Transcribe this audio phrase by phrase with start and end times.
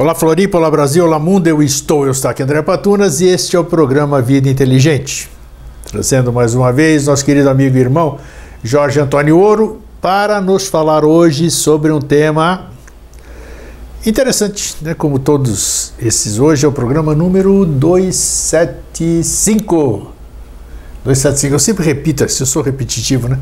[0.00, 3.56] Olá Floripa, olá Brasil, olá mundo, eu estou, eu estou aqui André Patunas e este
[3.56, 5.28] é o programa Vida Inteligente.
[5.90, 8.16] Trazendo mais uma vez nosso querido amigo e irmão
[8.62, 12.66] Jorge Antônio Ouro para nos falar hoje sobre um tema
[14.06, 14.94] interessante, né?
[14.94, 20.12] Como todos esses, hoje é o programa número 275.
[21.02, 23.36] 275, eu sempre repito, eu sou repetitivo, né?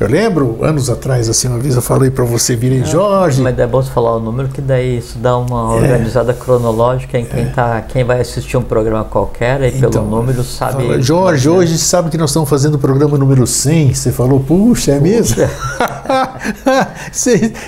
[0.00, 3.42] Eu lembro, anos atrás, assim, uma vez eu falei para você, virem Jorge.
[3.42, 5.80] Mas é bom você falar o número, que daí isso dá uma é.
[5.80, 7.46] organizada cronológica em quem, é.
[7.46, 10.86] tá, quem vai assistir um programa qualquer, aí então, pelo número sabe.
[10.86, 13.92] Fala, Jorge, hoje sabe que nós estamos fazendo o programa número 100.
[13.92, 15.36] Você falou, puxa, é mesmo?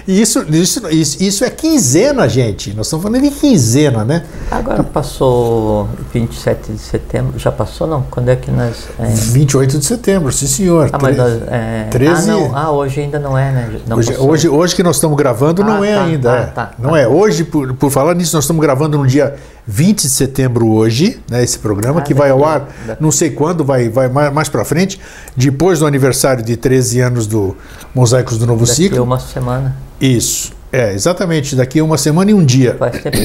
[0.07, 2.73] isso, isso, isso, isso é quinzena, gente.
[2.75, 4.25] Nós estamos falando de quinzena, né?
[4.53, 7.37] Agora passou 27 de setembro.
[7.41, 8.03] Já passou, não?
[8.09, 8.85] Quando é que nós.
[9.01, 9.07] É...
[9.09, 10.91] 28 de setembro, sim, senhor.
[10.93, 11.89] Ah, mas nós, é...
[11.91, 12.57] 13 ah, não.
[12.57, 13.81] Ah, hoje ainda não é, né?
[13.87, 16.33] Não hoje, hoje, hoje, que nós estamos gravando, ah, não é tá, ainda.
[16.33, 16.99] Ah, tá, não tá.
[17.01, 17.09] é.
[17.09, 21.43] Hoje, por, por falar nisso, nós estamos gravando no dia 20 de setembro hoje, né,
[21.43, 22.69] esse programa, ah, que vai ao ar,
[22.99, 25.01] não sei quando, vai, vai mais, mais para frente,
[25.37, 27.57] depois do aniversário de 13 anos do
[27.95, 28.99] Mosaicos do Novo daqui Ciclo.
[28.99, 29.77] Daqui uma semana.
[30.01, 30.53] Isso.
[30.73, 32.77] É, exatamente, daqui uma semana e um dia.
[32.79, 33.17] Faz tempo.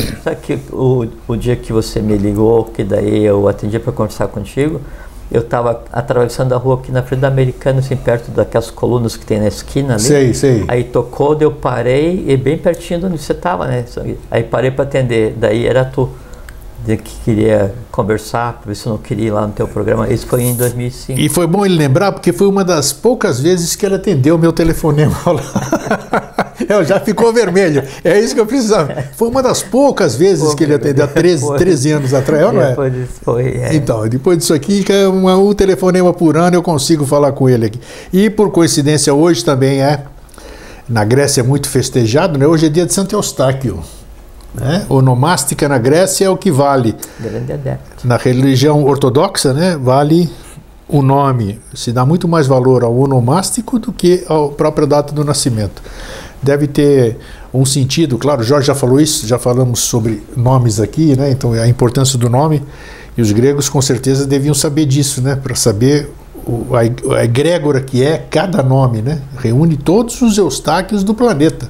[0.41, 4.81] Que o, o dia que você me ligou, que daí eu atendi para conversar contigo,
[5.31, 9.25] eu estava atravessando a rua aqui na frente da Americana, assim, perto daquelas colunas que
[9.25, 10.03] tem na esquina ali.
[10.03, 10.65] Sei, sei.
[10.67, 13.85] Aí tocou, eu parei, e bem pertinho de onde você estava, né?
[14.29, 16.09] Aí parei para atender, daí era tu
[16.85, 20.07] que queria conversar, para ver se eu não queria ir lá no teu programa.
[20.07, 21.19] Isso foi em 2005.
[21.19, 24.37] E foi bom ele lembrar, porque foi uma das poucas vezes que ele atendeu o
[24.37, 25.15] meu telefonema
[26.67, 27.83] Eu já ficou vermelho.
[28.03, 29.05] É isso que eu precisava.
[29.15, 32.61] Foi uma das poucas vezes Pô, que ele atendeu, há 13, 13 anos atrás, não
[32.61, 32.69] é?
[32.69, 33.47] Depois disso foi.
[33.47, 33.75] É.
[33.75, 37.65] Então, depois disso aqui, é uma, um telefonema por ano, eu consigo falar com ele
[37.65, 37.79] aqui.
[38.11, 40.03] E por coincidência, hoje também é.
[40.87, 42.45] Na Grécia é muito festejado, né?
[42.45, 43.81] Hoje é dia de Santo Eustáquio.
[44.53, 44.85] Né?
[44.87, 46.95] Onomástica na Grécia é o que vale.
[47.19, 48.07] Grande adepto.
[48.07, 50.29] Na religião ortodoxa, né, vale
[50.87, 51.59] o nome.
[51.73, 55.81] Se dá muito mais valor ao onomástico do que à própria data do nascimento.
[56.45, 57.17] Deve ter
[57.53, 61.31] um sentido, claro, Jorge já falou isso, já falamos sobre nomes aqui, né?
[61.31, 62.61] Então a importância do nome.
[63.17, 65.35] E os gregos com certeza deviam saber disso, né?
[65.35, 66.11] Para saber
[66.45, 69.21] o, a, a egrégora que é cada nome, né?
[69.37, 71.69] Reúne todos os eustáquios do planeta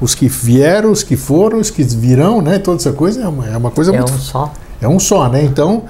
[0.00, 2.58] os que vieram, os que foram, os que virão, né?
[2.58, 4.12] Toda essa coisa é uma, é uma coisa é muito.
[4.12, 4.52] É um só.
[4.82, 5.42] É um só, né?
[5.42, 5.84] Então,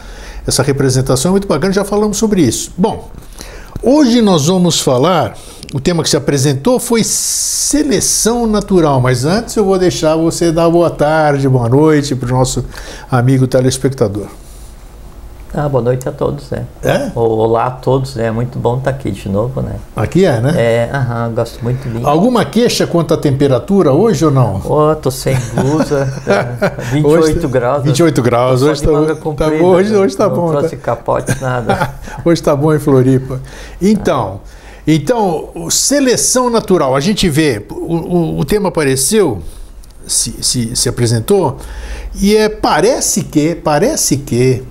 [0.46, 2.70] essa representação é muito bacana, já falamos sobre isso.
[2.78, 3.10] Bom,
[3.82, 5.36] hoje nós vamos falar.
[5.74, 10.70] O tema que se apresentou foi seleção natural, mas antes eu vou deixar você dar
[10.70, 12.64] boa tarde, boa noite para o nosso
[13.10, 14.28] amigo telespectador.
[15.54, 16.66] Ah, boa noite a todos, né?
[16.82, 17.10] É?
[17.14, 18.26] Olá a todos, né?
[18.26, 19.76] É muito bom estar aqui de novo, né?
[19.94, 20.52] Aqui é, né?
[20.56, 21.88] É, aham, gosto muito.
[22.06, 24.60] Alguma queixa quanto à temperatura hoje ou não?
[24.64, 27.84] Oh, tô sem blusa, é, 28 hoje, graus.
[27.84, 29.98] 28 graus, hoje tá, tá, comprida, tá bom, hoje, né?
[29.98, 30.46] hoje tá não bom.
[30.46, 30.82] Não trouxe tá...
[30.82, 31.94] capote, nada.
[32.24, 33.40] hoje tá bom em Floripa.
[33.80, 34.48] Então, ah.
[34.86, 39.40] então, seleção natural, a gente vê, o, o, o tema apareceu,
[40.06, 41.56] se, se, se apresentou,
[42.20, 44.64] e é, parece que, parece que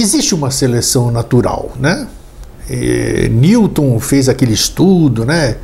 [0.00, 2.06] existe uma seleção natural, né?
[2.70, 5.56] E Newton fez aquele estudo, né?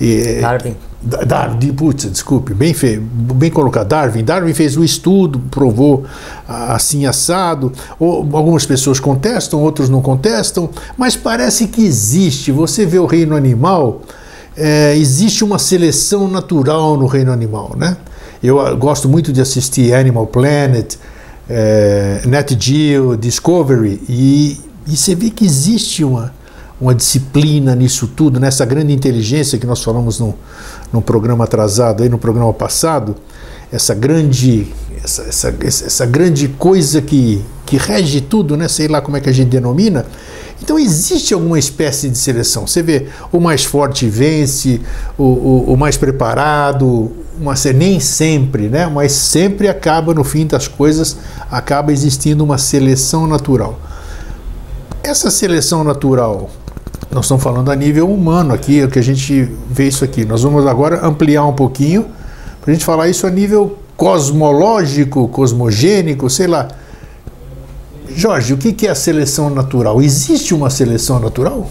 [0.00, 0.76] E, Darwin.
[1.02, 3.88] Darwin, putz, desculpe, bem, fe, bem colocado.
[3.88, 4.22] Darwin.
[4.22, 6.04] Darwin fez o estudo, provou
[6.46, 7.72] assim assado.
[7.98, 12.52] Ou, algumas pessoas contestam, outros não contestam, mas parece que existe.
[12.52, 14.02] Você vê o reino animal,
[14.56, 17.96] é, existe uma seleção natural no reino animal, né?
[18.40, 20.96] Eu ah, gosto muito de assistir Animal Planet,
[21.54, 26.32] é, Net Geo, Discovery, e, e você vê que existe uma,
[26.80, 30.34] uma disciplina nisso tudo, nessa grande inteligência que nós falamos no,
[30.90, 33.14] no programa atrasado, aí no programa passado,
[33.70, 34.66] essa grande,
[35.04, 38.66] essa, essa, essa grande coisa que, que rege tudo, né?
[38.66, 40.06] sei lá como é que a gente denomina,
[40.62, 42.68] então existe alguma espécie de seleção.
[42.68, 44.80] Você vê, o mais forte vence,
[45.18, 48.86] o, o, o mais preparado, uma, nem sempre, né?
[48.86, 51.16] mas sempre acaba, no fim das coisas,
[51.50, 53.76] acaba existindo uma seleção natural.
[55.02, 56.48] Essa seleção natural,
[57.10, 60.24] nós estamos falando a nível humano aqui, é o que a gente vê isso aqui.
[60.24, 62.06] Nós vamos agora ampliar um pouquinho
[62.60, 66.68] para a gente falar isso a nível cosmológico, cosmogênico, sei lá.
[68.16, 70.00] Jorge, o que é a seleção natural?
[70.02, 71.68] Existe uma seleção natural?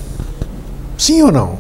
[0.97, 1.59] Sim ou não?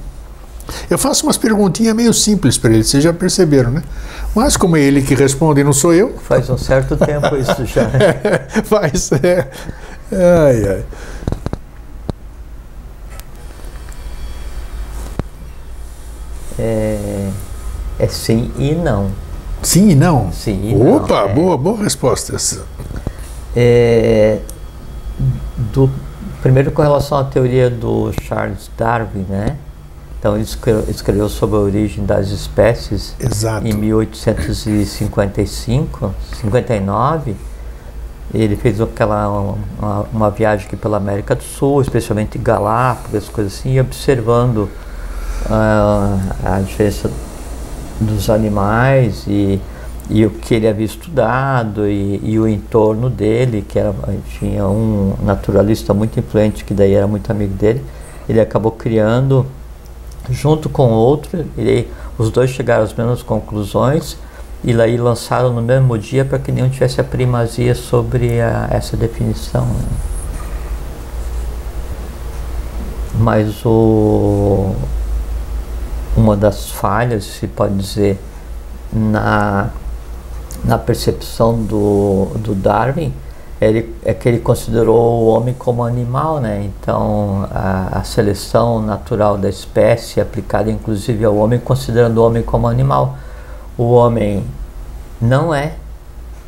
[0.89, 3.83] Eu faço umas perguntinhas meio simples para ele, vocês já perceberam, né?
[4.33, 6.15] Mas como é ele que responde, não sou eu.
[6.27, 7.81] Faz um certo tempo isso já.
[7.83, 9.49] é, faz, é.
[10.11, 10.83] Ai, ai.
[16.59, 17.29] É,
[17.99, 19.09] é sim e não.
[19.63, 20.31] Sim e não.
[20.31, 21.33] Sim e Opa, não, é.
[21.33, 22.37] boa, boa resposta.
[23.55, 24.39] É,
[25.73, 25.89] do,
[26.41, 29.55] primeiro com relação à teoria do Charles Darwin, né?
[30.19, 33.67] Então ele escreveu, sobre a origem das espécies Exato.
[33.67, 37.35] em 1855, 59.
[38.31, 43.79] Ele fez aquela uma, uma viagem aqui pela América do Sul, especialmente Galápagos, coisas assim,
[43.79, 44.69] observando
[45.49, 47.09] ah, a diferença
[47.99, 49.59] dos animais e,
[50.11, 53.95] e o que ele havia estudado e, e o entorno dele, que era,
[54.37, 57.81] tinha um naturalista muito influente, que daí era muito amigo dele,
[58.27, 59.45] ele acabou criando,
[60.29, 61.87] junto com outro, ele,
[62.17, 64.17] os dois chegaram às mesmas conclusões
[64.65, 68.97] e aí lançaram no mesmo dia para que nenhum tivesse a primazia sobre a, essa
[68.97, 69.65] definição.
[69.65, 69.85] né?
[73.17, 74.75] Mas o,
[76.17, 78.19] uma das falhas, se pode dizer,
[78.91, 79.69] na,
[80.63, 83.13] na percepção do, do Darwin
[83.61, 86.63] ele, é que ele considerou o homem como animal, né?
[86.65, 92.67] Então a, a seleção natural da espécie aplicada inclusive ao homem, considerando o homem como
[92.67, 93.15] animal.
[93.77, 94.43] O homem
[95.21, 95.73] não é,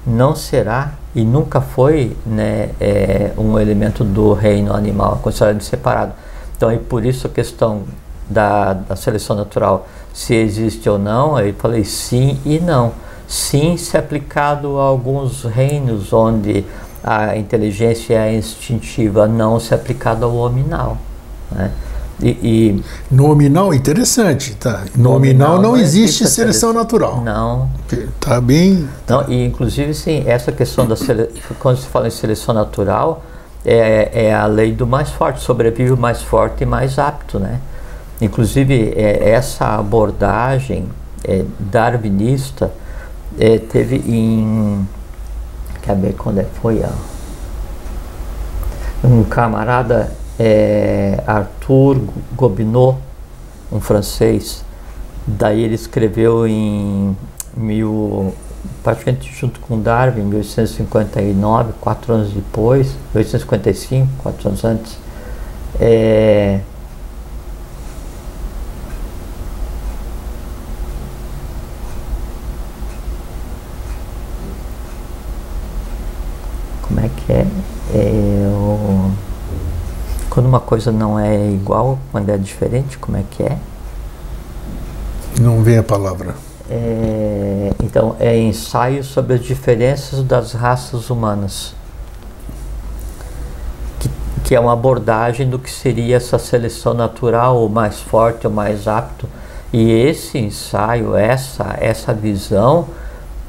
[0.05, 6.13] não será e nunca foi né, é, um elemento do reino animal, considerado separado.
[6.57, 7.83] Então, e por isso a questão
[8.27, 12.93] da, da seleção natural, se existe ou não, eu falei sim e não.
[13.33, 16.63] Sim, se aplicado a alguns reinos onde
[17.03, 20.99] a inteligência é instintiva, não se aplicado ao hominal.
[21.51, 21.71] Né?
[22.21, 24.83] E, e Nominal, interessante, tá?
[24.95, 26.73] Nominal, Nominal não, não existe existe seleção seleção.
[26.73, 27.21] natural.
[27.23, 27.69] não,
[28.19, 28.87] Tá bem.
[29.09, 31.27] Não, e inclusive sim, essa questão da sele...
[31.57, 33.23] quando se fala em seleção natural,
[33.65, 37.59] é, é a lei do mais forte, sobrevive o mais forte e mais apto, né?
[38.21, 40.87] Inclusive é, essa abordagem
[41.23, 42.71] é, darwinista
[43.39, 44.87] é, teve em
[45.81, 46.89] quer ver quando é foi ó.
[49.05, 52.01] um camarada é, Arthur
[52.35, 52.99] Gobineau,
[53.71, 54.63] um francês,
[55.27, 57.15] daí ele escreveu em
[57.55, 58.33] mil,
[58.83, 64.97] praticamente junto com Darwin, em 1859, quatro anos depois, 1855, quatro anos antes,
[65.79, 66.59] é,
[76.81, 77.45] como é é?
[77.95, 79.11] É o-
[80.29, 83.57] quando uma coisa não é igual, quando é diferente, como é que é?
[85.39, 86.35] Não vem a palavra.
[86.69, 91.75] É, então, é ensaio sobre as diferenças das raças humanas,
[93.99, 94.09] que,
[94.43, 98.87] que é uma abordagem do que seria essa seleção natural, o mais forte, o mais
[98.87, 99.27] apto.
[99.71, 102.87] E esse ensaio, essa, essa visão,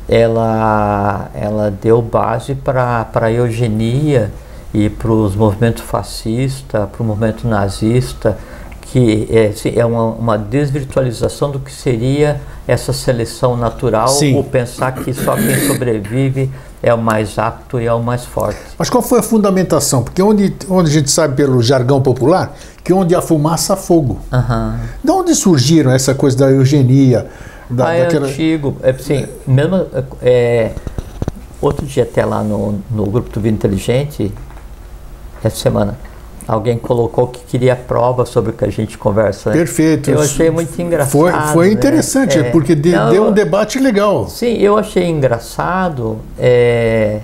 [0.09, 4.31] ela, ela deu base para a eugenia
[4.73, 8.37] e para os movimentos fascistas, para o movimento nazista,
[8.83, 14.39] que é, assim, é uma, uma desvirtualização do que seria essa seleção natural, Sim.
[14.39, 16.51] o pensar que só quem sobrevive
[16.83, 18.59] é o mais apto e é o mais forte.
[18.79, 20.03] Mas qual foi a fundamentação?
[20.03, 24.19] Porque onde, onde a gente sabe pelo jargão popular que onde há fumaça há fogo.
[24.33, 24.79] Aham.
[25.03, 27.27] De onde surgiram essa coisa da eugenia?
[27.69, 28.27] Da, ah, é daquela...
[28.27, 28.77] antigo.
[28.83, 29.87] É, assim, mesmo,
[30.23, 30.73] é,
[31.61, 34.33] outro dia até lá no, no grupo do Vida Inteligente,
[35.43, 35.99] essa semana,
[36.47, 39.51] alguém colocou que queria prova sobre o que a gente conversa.
[39.51, 39.57] né?
[39.57, 40.11] Perfeito.
[40.11, 41.11] Eu achei muito engraçado.
[41.13, 41.73] Foi, foi né?
[41.73, 42.51] interessante, É.
[42.51, 44.29] porque de- Não, deu um debate legal.
[44.29, 47.21] Sim, eu achei engraçado, é,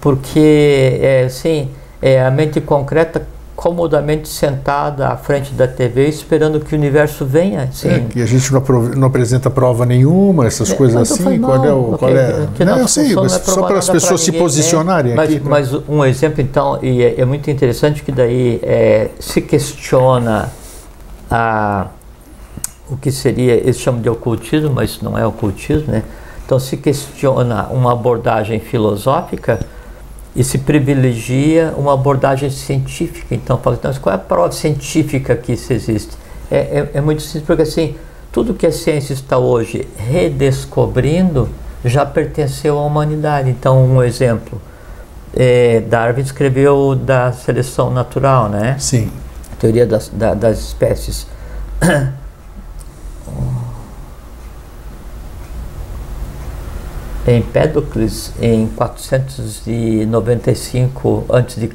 [0.00, 1.70] porque é, assim,
[2.00, 3.26] é, a mente concreta
[3.58, 7.62] comodamente sentada à frente da TV esperando que o universo venha.
[7.64, 8.62] Assim, É, que a gente não,
[8.94, 11.24] não apresenta prova nenhuma, essas É, coisas assim.
[11.24, 11.90] falei, qual é o.
[11.90, 12.46] não, Qual é?
[12.54, 14.46] que Não, eu sei, mas não é só para as pessoas se ninguém, né?
[14.46, 15.40] posicionarem mas, aqui.
[15.40, 20.50] pra- Mas um exemplo, então, e é, é muito interessante que daí é, se questiona
[21.28, 21.88] a,
[22.88, 26.04] o que seria, eles chamam de ocultismo, mas isso não é ocultismo, né?
[26.46, 29.58] Então se questiona uma abordagem filosófica
[30.38, 33.34] e se privilegia uma abordagem científica.
[33.34, 36.16] Então fala, então, mas qual é a prova científica que isso existe?
[36.48, 37.96] É, é, é muito simples, porque assim,
[38.30, 41.48] tudo que a ciência está hoje redescobrindo
[41.84, 43.50] já pertenceu à humanidade.
[43.50, 44.62] Então, um exemplo,
[45.34, 48.76] é, Darwin escreveu da seleção natural, né?
[48.78, 49.10] Sim.
[49.58, 51.26] teoria das, da- das espécies.
[57.36, 61.68] Empédocles, em 495 a.C.,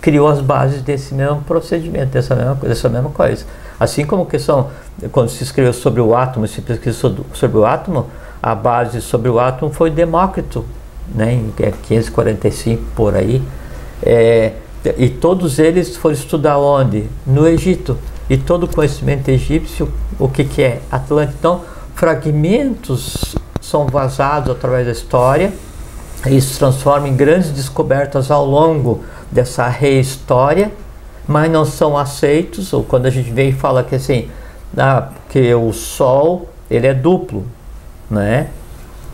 [0.00, 3.44] criou as bases desse mesmo procedimento, dessa mesma, dessa mesma coisa.
[3.78, 4.36] Assim como que
[5.10, 8.06] quando se escreveu sobre o átomo, se pesquisou sobre, o átomo,
[8.42, 10.64] a base sobre o átomo foi Demócrito,
[11.14, 11.52] né, em
[11.82, 13.42] 545 por aí.
[14.02, 14.52] É,
[14.96, 17.08] e todos eles foram estudar onde?
[17.26, 17.96] No Egito.
[18.28, 20.80] E todo o conhecimento egípcio, o que, que é?
[20.90, 21.36] Atlântico.
[21.38, 21.60] Então,
[21.94, 25.52] fragmentos são vazados através da história
[26.26, 30.70] e se transformam em grandes descobertas ao longo dessa rehistória,
[31.26, 34.28] mas não são aceitos, ou quando a gente vem e fala que assim,
[34.76, 37.44] ah, que o Sol ele é duplo,
[38.10, 38.48] né?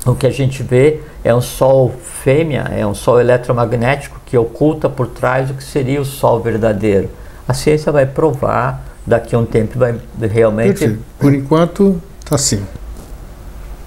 [0.06, 4.88] O que a gente vê é um Sol fêmea, é um Sol eletromagnético que oculta
[4.88, 7.10] por trás o que seria o Sol verdadeiro.
[7.46, 10.78] A ciência vai provar, daqui a um tempo vai realmente...
[10.78, 11.04] Perfeito.
[11.18, 12.64] Por enquanto, está assim.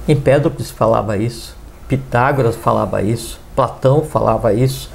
[0.07, 1.55] Empédocles falava isso,
[1.87, 4.89] Pitágoras falava isso, Platão falava isso,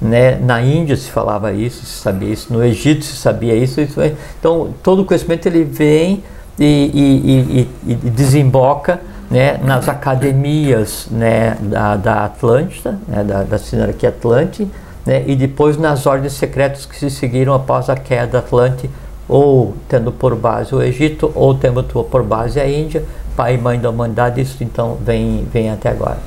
[0.00, 0.36] né?
[0.36, 3.80] na Índia se falava isso, se sabia isso, no Egito se sabia isso.
[3.80, 4.14] isso é.
[4.38, 6.22] então, todo o conhecimento ele vem
[6.58, 9.00] e, e, e, e desemboca
[9.30, 14.66] né, nas academias né, da, da Atlântida, né, da, da Sinarquia Atlante,
[15.04, 18.90] né, e depois nas ordens secretas que se seguiram após a queda da Atlante,
[19.28, 23.04] ou tendo por base o Egito, ou tendo por base a Índia,
[23.38, 26.18] pai e mãe da humanidade, isso então vem, vem até agora.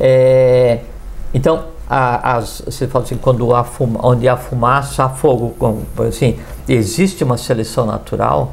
[0.00, 0.80] É,
[1.32, 5.54] então, a, as, você fala assim, quando há fuma, onde há fumaça, há fogo.
[6.08, 8.52] assim, existe uma seleção natural?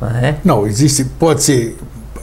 [0.00, 0.36] Não, é?
[0.42, 1.76] não existe, pode ser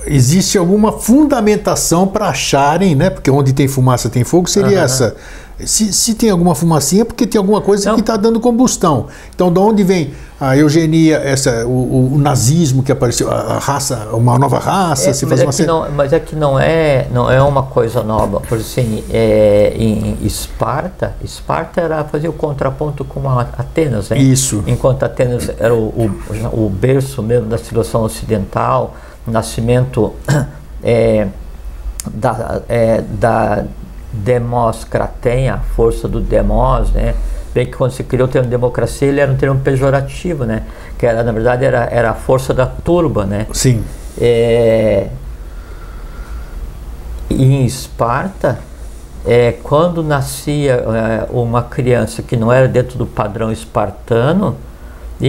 [0.06, 3.10] existe alguma fundamentação para acharem, né?
[3.10, 4.84] Porque onde tem fumaça tem fogo, seria uhum.
[4.84, 5.16] essa.
[5.60, 7.96] Se, se tem alguma fumacinha, é porque tem alguma coisa Não.
[7.96, 9.08] que está dando combustão.
[9.34, 14.38] Então, de onde vem a eugenia, essa, o, o nazismo que apareceu, a raça, uma
[14.38, 15.12] nova raça?
[15.12, 15.64] É, se faz mas, uma...
[15.64, 18.42] é não, mas é que não é, não é uma coisa nova.
[18.42, 24.18] Por assim, é, em Esparta, Esparta era fazer o contraponto com Atenas, né?
[24.18, 24.64] Isso.
[24.68, 25.88] Enquanto Atenas era o,
[26.52, 28.96] o, o berço mesmo da civilização ocidental,
[29.28, 30.14] nascimento
[30.84, 31.28] é,
[32.12, 33.66] da, é, da
[35.52, 37.16] a força do demos, né?
[37.54, 40.64] Bem que quando se criou o termo democracia, ele era um termo pejorativo, né?
[40.98, 43.46] Que era, na verdade, era, era a força da turba, né?
[43.54, 43.84] Sim.
[44.20, 45.08] É,
[47.30, 48.60] em Esparta,
[49.26, 54.58] é, quando nascia é, uma criança que não era dentro do padrão espartano,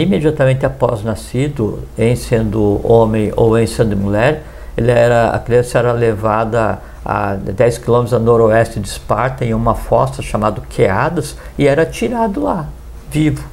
[0.03, 4.43] imediatamente após nascido, em sendo homem ou em sendo mulher,
[4.77, 9.75] ele era, a criança era levada a 10 quilômetros a noroeste de Esparta em uma
[9.75, 12.69] fossa chamada Queadas e era tirado lá,
[13.11, 13.45] vivo,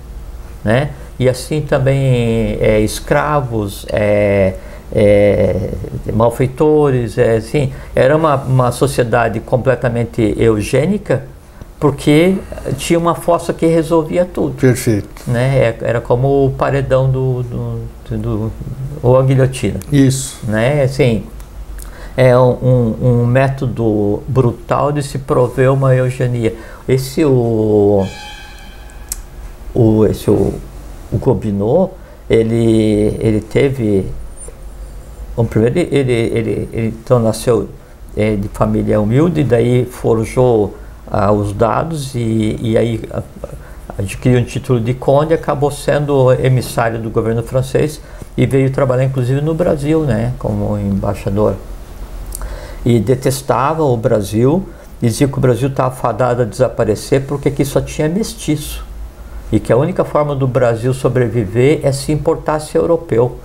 [0.63, 0.91] né?
[1.19, 4.55] E assim também é, escravos, é,
[4.91, 5.69] é,
[6.11, 11.23] malfeitores, é, assim, era uma, uma sociedade completamente eugênica,
[11.81, 12.37] porque
[12.77, 14.53] tinha uma fossa que resolvia tudo.
[14.53, 15.09] Perfeito.
[15.25, 15.57] Né?
[15.57, 18.51] É, era como o paredão do, do, do, do
[19.01, 19.79] ou a guilhotina.
[19.91, 20.37] Isso.
[20.43, 20.83] Né?
[20.83, 21.23] Assim,
[22.15, 26.55] é um, um, método brutal de se prover uma eugenia.
[26.87, 28.05] Esse o,
[29.73, 30.53] o esse o,
[31.11, 31.97] o Gobineau,
[32.29, 34.05] ele ele teve
[35.35, 37.69] Bom, primeiro ele, ele, ele, ele então nasceu
[38.15, 40.75] é, de família humilde, daí forjou
[41.11, 43.01] ah, os dados e, e aí
[43.97, 47.99] adquiriu um título de conde, acabou sendo emissário do governo francês
[48.37, 51.55] e veio trabalhar inclusive no Brasil, né, como embaixador.
[52.85, 54.67] E detestava o Brasil,
[55.01, 58.85] dizia que o Brasil estava fadado a desaparecer porque aqui só tinha mestiço
[59.51, 63.37] e que a única forma do Brasil sobreviver é se importasse europeu.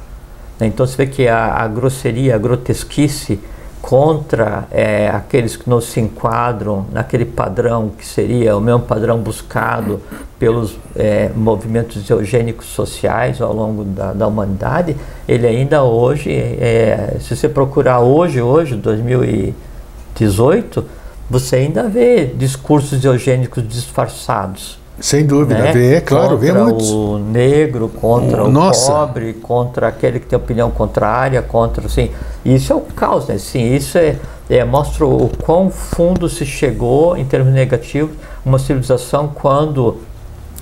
[0.61, 3.41] Então você vê que a, a grosseria, a grotesquice
[3.87, 10.01] contra é, aqueles que não se enquadram naquele padrão que seria o mesmo padrão buscado
[10.41, 14.97] pelos é, movimentos eugênicos sociais ao longo da, da humanidade,
[15.29, 20.85] ele ainda hoje, é, se você procurar hoje, hoje, 2018,
[21.31, 24.81] você ainda vê discursos eugênicos disfarçados.
[24.99, 25.73] Sem dúvida, né?
[25.73, 26.91] vê, é claro, contra vê muitos.
[26.91, 32.11] o negro, contra o, o pobre, contra aquele que tem opinião contrária, contra, assim,
[32.45, 33.37] isso é o caos, né?
[33.37, 34.17] Sim, isso é,
[34.49, 39.99] é, mostra o quão fundo se chegou em termos negativos uma civilização quando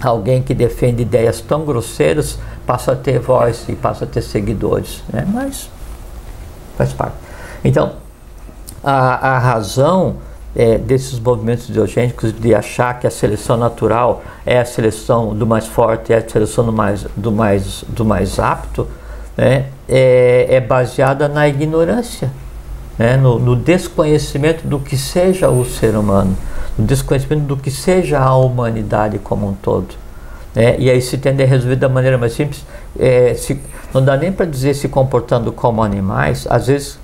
[0.03, 5.03] alguém que defende ideias tão grosseiras passa a ter voz e passa a ter seguidores,
[5.13, 5.25] né?
[5.33, 5.71] Mas
[6.77, 7.15] faz parte.
[7.65, 7.93] Então,
[8.83, 10.17] a, a razão
[10.57, 15.67] é, desses movimentos ideogênicos de achar que a seleção natural é a seleção do mais
[15.67, 18.87] forte, é a seleção do mais, do mais, do mais apto,
[19.37, 22.31] né, é, é baseada na ignorância,
[22.97, 26.37] né, no, no, desconhecimento do que seja o ser humano,
[26.79, 29.95] no desconhecimento do que seja a humanidade como um todo.
[30.55, 32.65] Né, e aí se tende a resolver da maneira mais simples,
[32.97, 33.61] é, se,
[33.93, 36.99] não dá nem para dizer se comportando como animais, às vezes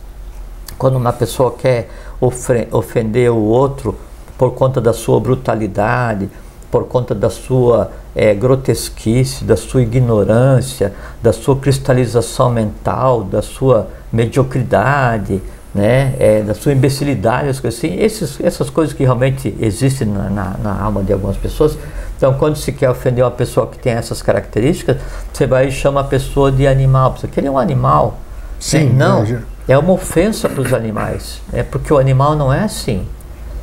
[0.78, 3.96] quando uma pessoa quer ofender o outro
[4.36, 6.28] por conta da sua brutalidade,
[6.70, 13.88] por conta da sua é, grotesquice, da sua ignorância, da sua cristalização mental, da sua
[14.12, 15.42] mediocridade,
[15.74, 20.28] né, é, da sua imbecilidade, as coisas assim, esses, essas coisas que realmente existem na,
[20.28, 21.78] na, na, alma de algumas pessoas.
[22.16, 24.96] Então, quando se quer ofender uma pessoa que tem essas características,
[25.32, 27.16] você vai e chama a pessoa de animal.
[27.16, 28.18] Você quer é um animal?
[28.60, 28.94] Sim, né?
[28.96, 29.26] não.
[29.66, 33.06] É uma ofensa para os animais, é porque o animal não é assim.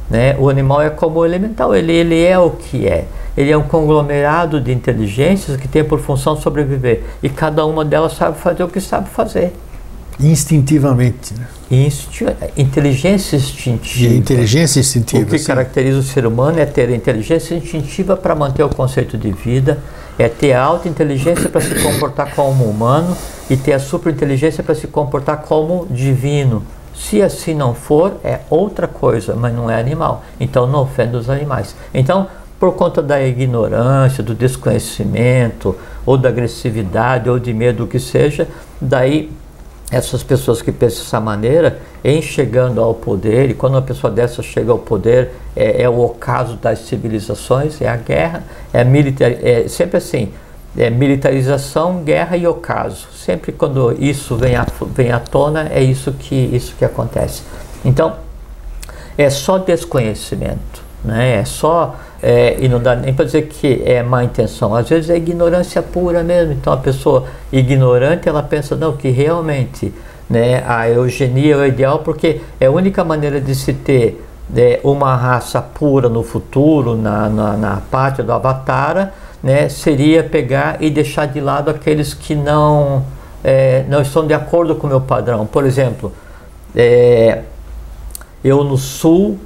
[0.10, 0.36] Né?
[0.40, 3.06] O animal é como o elemental, ele, ele é o que é.
[3.36, 7.04] Ele é um conglomerado de inteligências que tem por função sobreviver.
[7.22, 9.54] E cada uma delas sabe fazer o que sabe fazer.
[10.20, 11.36] Instintivamente.
[11.36, 11.46] Né?
[11.70, 12.26] Insti
[12.56, 14.14] inteligência instintiva.
[14.14, 15.24] E inteligência instintiva.
[15.24, 15.46] O que sim.
[15.46, 19.78] caracteriza o ser humano é ter inteligência instintiva para manter o conceito de vida,
[20.18, 23.16] é ter a alta inteligência para se comportar como humano
[23.50, 26.64] e ter a superinteligência para se comportar como divino.
[26.96, 30.24] Se assim não for, é outra coisa, mas não é animal.
[30.40, 31.76] Então não ofenda os animais.
[31.94, 32.28] Então,
[32.60, 38.48] por conta da ignorância, do desconhecimento, ou da agressividade, ou de medo, o que seja,
[38.82, 39.32] daí
[39.90, 44.44] essas pessoas que pensam dessa maneira, em chegando ao poder, e quando uma pessoa dessa
[44.44, 49.68] chega ao poder, é, é o ocaso das civilizações, é a guerra, é, militar, é
[49.68, 50.32] sempre assim,
[50.78, 53.08] é militarização, guerra e ocaso.
[53.14, 57.44] Sempre quando isso vem à, vem à tona, é isso que, isso que acontece.
[57.84, 58.16] Então,
[59.18, 61.40] é só desconhecimento, né?
[61.40, 65.10] é só é, e não dá nem para dizer que é má intenção, às vezes
[65.10, 66.54] é ignorância pura mesmo.
[66.54, 69.94] Então a pessoa ignorante ela pensa não que realmente
[70.30, 74.80] né, a eugenia é o ideal porque é a única maneira de se ter né,
[74.84, 77.82] uma raça pura no futuro, na, na, na
[78.24, 83.06] do Avatar, né, seria pegar e deixar de lado aqueles que não,
[83.44, 85.46] é, não estão de acordo com o meu padrão.
[85.46, 86.12] Por exemplo,
[86.76, 87.44] é,
[88.44, 89.40] eu no sul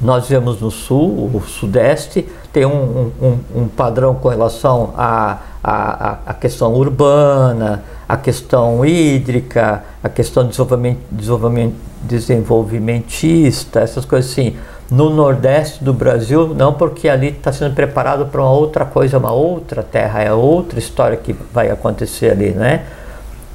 [0.00, 6.18] nós vivemos no sul, o sudeste, tem um, um, um padrão com relação à a,
[6.26, 14.56] a, questão urbana, a questão hídrica, a questão desenvolvimento, desenvolvimento, desenvolvimentista, essas coisas assim.
[14.88, 19.32] No nordeste do Brasil, não porque ali está sendo preparado para uma outra coisa, uma
[19.32, 22.84] outra terra, é outra história que vai acontecer ali, né?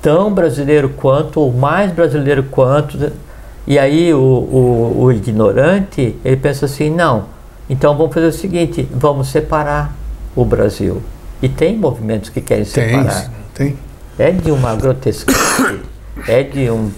[0.02, 2.98] Tão brasileiro quanto, ou mais brasileiro quanto,
[3.68, 7.26] e aí o, o, o, ignorante, ele pensa assim, não,
[7.70, 9.96] então vamos fazer o seguinte, vamos separar
[10.36, 11.02] o Brasil.
[11.42, 13.32] E tem movimentos que querem tem, separar.
[13.54, 13.78] Tem.
[14.18, 15.80] É de uma grotesquidade,
[16.28, 16.92] é de um...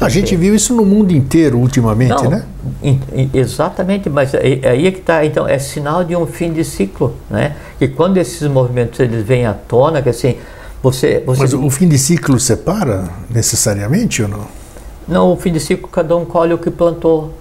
[0.00, 2.44] A gente viu isso no mundo inteiro ultimamente, não, né?
[2.82, 6.52] In, in, exatamente, mas aí, aí é que está, então, é sinal de um fim
[6.52, 7.54] de ciclo, né?
[7.80, 10.36] E quando esses movimentos eles vêm à tona, que assim,
[10.82, 11.40] você, você...
[11.40, 14.58] Mas o fim de ciclo separa necessariamente ou não?
[15.08, 17.32] Não, o fim de ciclo, cada um colhe o que plantou.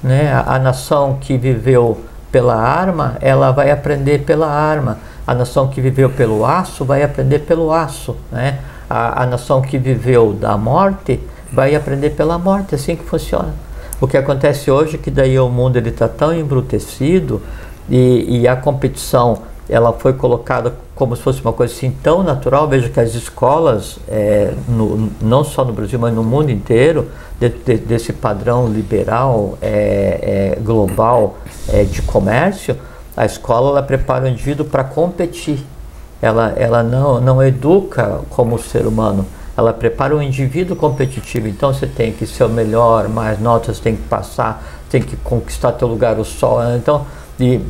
[0.00, 0.32] Né?
[0.32, 4.98] A, a, nação que viveu pela arma, ela vai aprender pela arma.
[5.26, 8.16] A nação que viveu pelo aço vai aprender pelo aço.
[8.30, 8.60] Né?
[8.88, 11.20] A, a nação que viveu da morte
[11.52, 12.74] vai aprender pela morte.
[12.74, 13.52] É assim que funciona.
[14.00, 17.42] O que acontece hoje é que daí o mundo está tão embrutecido
[17.88, 22.68] e, e a competição ela foi colocada como se fosse uma coisa assim tão natural.
[22.68, 27.48] Veja que as escolas, é, no, não só no Brasil, mas no mundo inteiro, de,
[27.48, 31.36] de, desse padrão liberal, é, é, global
[31.68, 32.76] é, de comércio,
[33.16, 35.64] a escola ela prepara o indivíduo para competir.
[36.20, 41.48] Ela, ela não, não educa como ser humano, ela prepara o indivíduo competitivo.
[41.48, 45.72] Então você tem que ser o melhor, mais notas tem que passar, tem que conquistar
[45.72, 46.60] teu lugar o sol.
[46.76, 47.04] Então,
[47.40, 47.60] e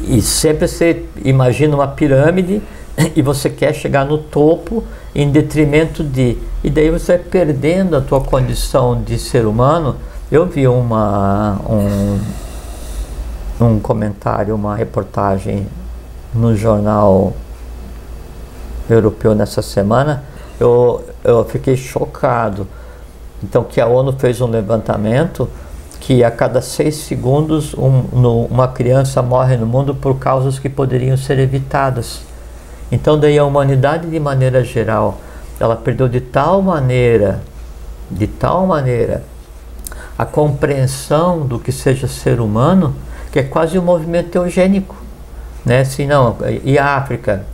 [0.00, 2.62] e sempre você imagina uma pirâmide
[3.14, 6.38] e você quer chegar no topo em detrimento de.
[6.64, 9.96] E daí você vai perdendo a tua condição de ser humano.
[10.30, 12.18] Eu vi uma, um,
[13.60, 15.66] um comentário, uma reportagem
[16.34, 17.34] no jornal
[18.88, 20.24] europeu nessa semana.
[20.58, 22.66] Eu, eu fiquei chocado.
[23.42, 25.48] Então, que a ONU fez um levantamento
[26.02, 30.68] que a cada seis segundos um, no, uma criança morre no mundo por causas que
[30.68, 32.22] poderiam ser evitadas.
[32.90, 35.18] Então daí a humanidade de maneira geral,
[35.60, 37.40] ela perdeu de tal maneira,
[38.10, 39.22] de tal maneira,
[40.18, 42.96] a compreensão do que seja ser humano,
[43.30, 44.96] que é quase um movimento eugênico.
[45.64, 45.84] Né?
[45.84, 47.46] Se não, e a África?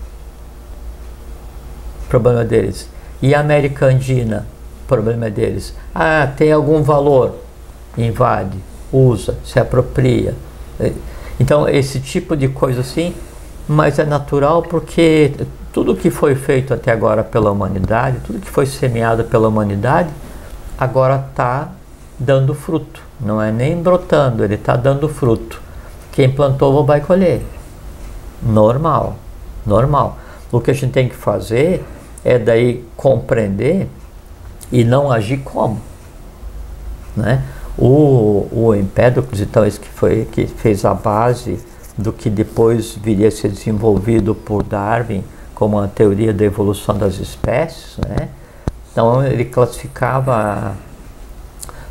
[2.08, 2.88] Problema deles.
[3.20, 4.46] E a América Andina?
[4.86, 5.74] Problema deles.
[5.94, 7.46] Ah, tem algum valor?
[7.98, 8.58] Invade,
[8.92, 10.34] usa, se apropria.
[11.38, 13.14] Então, esse tipo de coisa assim,
[13.68, 15.32] mas é natural porque
[15.72, 20.08] tudo que foi feito até agora pela humanidade, tudo que foi semeado pela humanidade,
[20.78, 21.68] agora está
[22.18, 23.02] dando fruto.
[23.20, 25.60] Não é nem brotando, ele está dando fruto.
[26.12, 27.44] Quem plantou vai colher.
[28.42, 29.16] Normal,
[29.66, 30.18] normal.
[30.50, 31.84] O que a gente tem que fazer
[32.24, 33.88] é daí compreender
[34.72, 35.80] e não agir como,
[37.16, 37.42] né?
[37.78, 41.58] O, o Empédocles, então, esse que foi que fez a base
[41.96, 45.22] do que depois viria a ser desenvolvido por Darwin
[45.54, 48.28] como a teoria da evolução das espécies, né?
[48.92, 50.74] Então ele classificava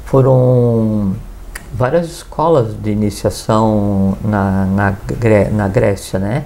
[0.05, 1.13] foram
[1.73, 4.95] várias escolas de iniciação na, na,
[5.51, 6.45] na Grécia, né?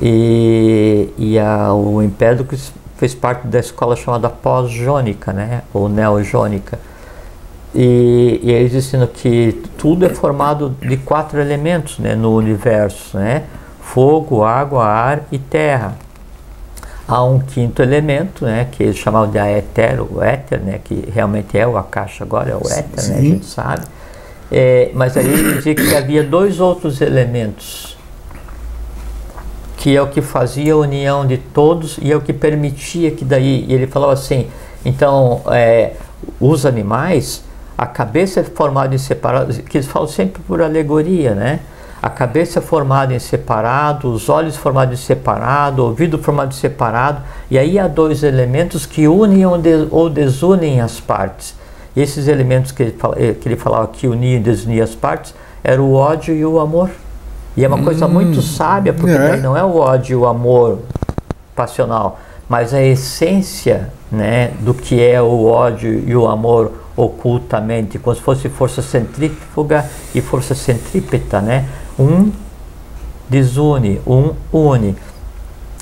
[0.00, 5.62] E, e a, o Empédocles fez parte da escola chamada pós-jônica, né?
[5.72, 6.78] Ou neo-jônica.
[7.74, 13.44] E, e eles ensinam que tudo é formado de quatro elementos né, no universo, né?
[13.80, 15.96] Fogo, água, ar e terra.
[17.06, 21.58] Há um quinto elemento, né, que eles chamavam de éter, o éter, né, que realmente
[21.58, 23.84] é o Akasha agora, é o éter, né, a gente sabe.
[24.50, 27.98] É, mas aí ele dizia que havia dois outros elementos,
[29.76, 33.22] que é o que fazia a união de todos e é o que permitia que
[33.22, 34.48] daí, e ele falou assim,
[34.82, 35.92] então, é,
[36.40, 37.44] os animais,
[37.76, 41.60] a cabeça é formada em separados, que eles falam sempre por alegoria, né?
[42.04, 47.22] a cabeça formada em separado, os olhos formados em separado, o ouvido formado em separado,
[47.50, 49.46] e aí há dois elementos que unem
[49.90, 51.54] ou desunem as partes.
[51.96, 55.34] E esses elementos que ele, eh, que ele falava que uniam e desuniam as partes
[55.62, 56.90] eram o ódio e o amor.
[57.56, 59.38] E é uma hum, coisa muito sábia, porque é.
[59.38, 60.80] não é o ódio e o amor
[61.56, 68.14] passional, mas a essência né, do que é o ódio e o amor ocultamente, como
[68.14, 71.66] se fosse força centrífuga e força centrípeta, né?
[71.98, 72.30] Um
[73.28, 74.96] desune, um une.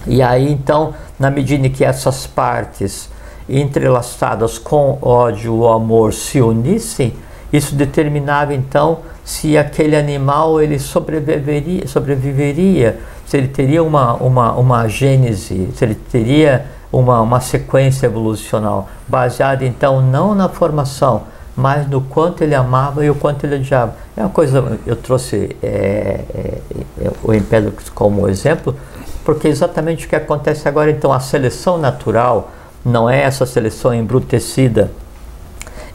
[0.06, 3.08] E aí então, na medida que essas partes
[3.48, 7.14] entrelaçadas com ódio ou amor se unissem,
[7.52, 14.88] isso determinava então se aquele animal ele sobreviveria, sobreviveria se ele teria uma, uma, uma
[14.88, 21.22] gênese, se ele teria uma, uma sequência evolucional, baseada então não na formação,
[21.56, 23.94] mas no quanto ele amava e o quanto ele odiava.
[24.16, 26.58] É uma coisa, eu trouxe é, é,
[27.00, 28.76] é, o Empédocles como exemplo,
[29.24, 32.50] porque exatamente o que acontece agora, então, a seleção natural
[32.84, 34.90] não é essa seleção embrutecida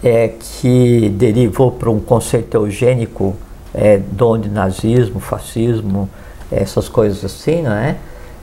[0.04, 3.36] é, que derivou para um conceito eugênico,
[3.74, 6.10] é, onde nazismo, fascismo,
[6.52, 7.98] essas coisas assim, não é?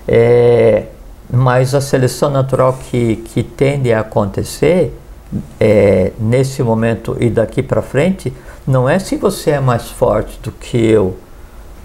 [0.06, 0.84] é
[1.30, 4.98] mas a seleção natural que, que tende a acontecer
[5.58, 8.32] é, nesse momento e daqui para frente,
[8.66, 11.16] não é se você é mais forte do que eu,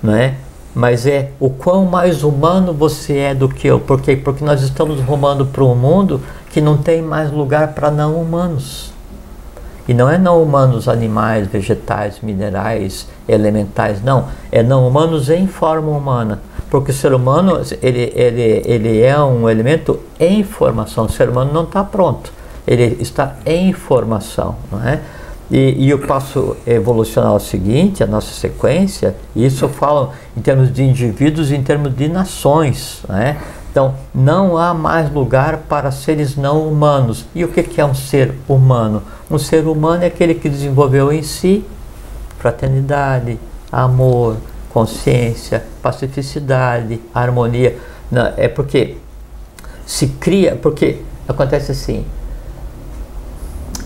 [0.02, 0.38] né?
[0.74, 3.80] mas é o quão mais humano você é do que eu.
[3.80, 4.16] Por quê?
[4.16, 6.22] Porque nós estamos rumando para um mundo
[6.52, 8.94] que não tem mais lugar para não humanos.
[9.88, 14.28] E não é não humanos animais, vegetais, minerais, elementais, não.
[14.52, 16.40] É não humanos em forma humana.
[16.70, 21.06] Porque o ser humano ele, ele, ele é um elemento em formação.
[21.06, 25.00] O ser humano não está pronto ele está em formação, não é?
[25.50, 30.84] E, e, o passo evolucional seguinte, a nossa sequência, isso eu falo em termos de
[30.84, 33.02] indivíduos em termos de nações.
[33.10, 33.36] Né?
[33.72, 37.26] Então, não há mais lugar para seres não humanos.
[37.34, 39.02] E o que é um ser humano?
[39.32, 41.66] Um ser humano é aquele que desenvolveu em si
[42.38, 43.40] fraternidade,
[43.72, 44.38] amor,
[44.70, 47.78] consciência, pacificidade, harmonia.
[48.12, 48.98] Não, é porque
[49.86, 52.06] se cria, porque acontece assim,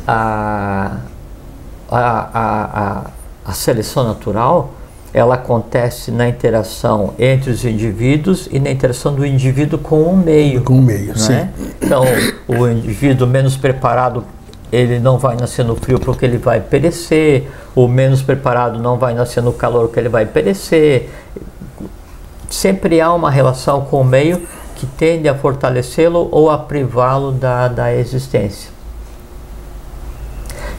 [0.07, 0.97] a,
[1.89, 3.03] a, a,
[3.45, 4.73] a seleção natural
[5.13, 10.63] ela acontece na interação entre os indivíduos e na interação do indivíduo com o meio.
[10.63, 11.33] Com o meio, sim.
[11.33, 11.49] É?
[11.79, 12.03] Então,
[12.47, 14.25] o indivíduo menos preparado,
[14.73, 19.13] ele não vai nascer no frio porque ele vai perecer, o menos preparado não vai
[19.13, 21.11] nascer no calor porque ele vai perecer.
[22.49, 27.67] Sempre há uma relação com o meio que tende a fortalecê-lo ou a privá-lo da,
[27.67, 28.71] da existência.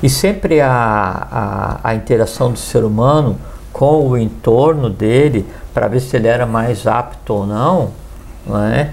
[0.02, 3.38] E sempre a, a, a interação do ser humano
[3.72, 7.90] com o entorno dele, para ver se ele era mais apto ou não,
[8.44, 8.92] não é?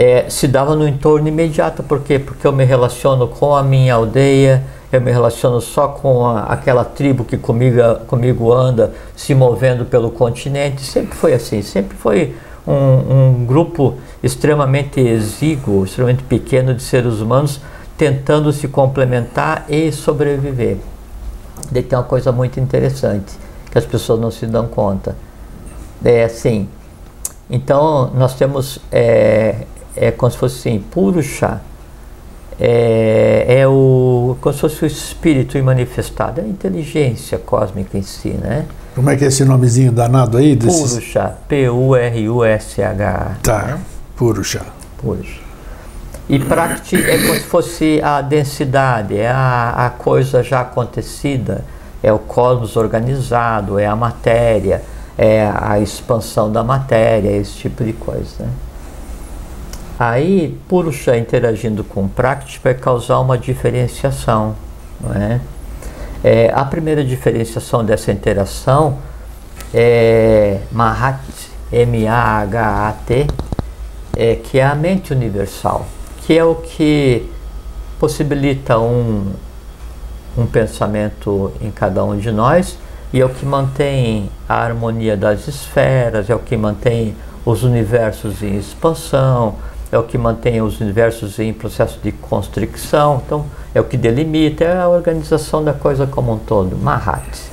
[0.00, 1.82] É, se dava no entorno imediato.
[1.82, 2.20] Por quê?
[2.20, 6.84] Porque eu me relaciono com a minha aldeia, eu me relaciono só com a, aquela
[6.84, 10.82] tribo que comigo, comigo anda se movendo pelo continente.
[10.82, 17.60] Sempre foi assim, sempre foi um, um grupo extremamente exíguo, extremamente pequeno de seres humanos
[17.96, 20.76] tentando se complementar e sobreviver.
[21.72, 23.34] Daí tem uma coisa muito interessante
[23.68, 25.16] que as pessoas não se dão conta.
[26.04, 26.68] É assim,
[27.50, 29.66] então nós temos, é,
[30.00, 31.60] é como se fosse assim, Purusha
[32.60, 38.30] é, é o como se fosse o espírito manifestado, é a inteligência cósmica em si,
[38.30, 38.66] né?
[38.94, 40.56] Como é que é esse nomezinho danado aí?
[40.56, 40.92] Desses...
[40.92, 43.36] Purusha, P-U-R-U-S-H.
[43.42, 43.78] Tá, né?
[44.16, 44.62] Purusha.
[45.00, 45.40] Purusha.
[46.28, 51.64] E Prakti é como se fosse a densidade, é a, a coisa já acontecida,
[52.02, 54.82] é o cosmos organizado, é a matéria,
[55.16, 58.40] é a expansão da matéria, esse tipo de coisa.
[58.40, 58.48] Né?
[59.98, 64.54] Aí, Purusha interagindo com Prakti vai causar uma diferenciação.
[65.00, 65.40] Não é?
[66.22, 68.98] É, a primeira diferenciação dessa interação
[69.74, 71.20] é Mahat,
[71.72, 73.26] M-A-H-A-T,
[74.16, 75.86] é, que é a mente universal,
[76.22, 77.30] que é o que
[77.98, 79.32] possibilita um,
[80.36, 82.78] um pensamento em cada um de nós
[83.12, 88.42] e é o que mantém a harmonia das esferas, é o que mantém os universos
[88.42, 89.56] em expansão,
[89.90, 94.64] é o que mantém os universos em processo de constricção, então é o que delimita,
[94.64, 97.50] é a organização da coisa como um todo, Mahat.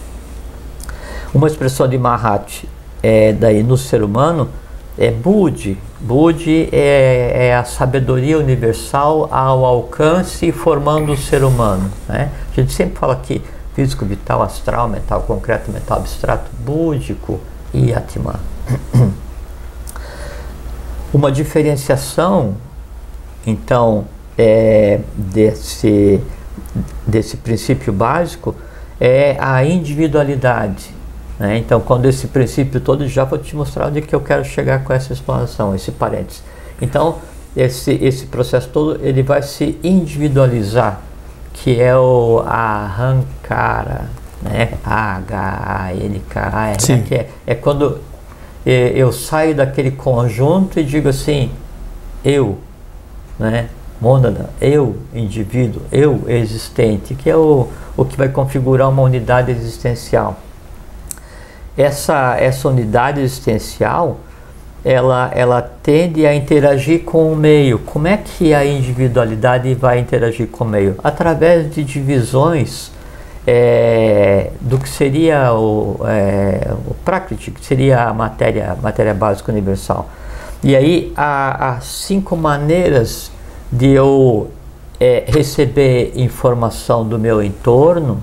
[1.33, 2.67] Uma expressão de Mahat
[3.01, 4.49] é daí no ser humano
[4.97, 5.77] é Budi.
[5.99, 11.91] Budi é, é, a sabedoria universal ao alcance formando o ser humano.
[12.07, 12.31] Né?
[12.51, 13.41] A gente sempre fala que
[13.73, 17.39] físico, vital, astral, mental concreto, mental abstrato, búdico
[17.73, 18.39] e Atman.
[21.15, 22.55] Uma diferenciação,
[23.47, 24.03] então,
[24.37, 26.19] é, desse,
[27.07, 28.53] desse princípio básico
[28.99, 30.93] é a individualidade.
[31.39, 31.57] Né?
[31.57, 34.91] Então, quando esse princípio todo, já vou te mostrar onde que eu quero chegar com
[34.91, 36.43] essa explanação, esse parênteses.
[36.81, 37.19] Então,
[37.55, 40.99] esse, esse processo todo ele vai se individualizar
[41.53, 44.09] que é o Arrancara,
[44.41, 44.73] né?
[44.83, 47.03] A-H-A-N-K-A-R, né?
[47.07, 48.01] que é, é quando
[48.65, 51.51] eu saio daquele conjunto e digo assim,
[52.23, 52.57] eu,
[53.37, 53.69] né?
[54.01, 60.37] Mônada, eu, indivíduo, eu existente, que é o, o que vai configurar uma unidade existencial.
[61.77, 64.17] Essa, essa unidade existencial,
[64.83, 67.79] ela, ela tende a interagir com o meio.
[67.79, 70.95] Como é que a individualidade vai interagir com o meio?
[71.03, 72.91] Através de divisões
[73.47, 80.09] é, do que seria o, é, o Prakriti, que seria a matéria, matéria básica universal.
[80.63, 83.31] E aí há, há cinco maneiras
[83.71, 84.49] de eu
[84.99, 88.19] é, receber informação do meu entorno,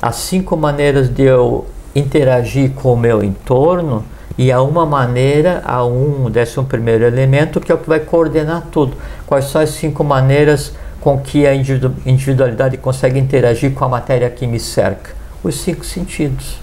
[0.00, 4.04] há cinco maneiras de eu interagir com o meu entorno
[4.38, 8.64] e há uma maneira, há um décimo primeiro elemento que é o que vai coordenar
[8.70, 8.94] tudo.
[9.26, 10.74] Quais são as cinco maneiras
[11.06, 15.14] com que a individualidade consegue interagir com a matéria que me cerca?
[15.40, 16.58] Os cinco sentidos.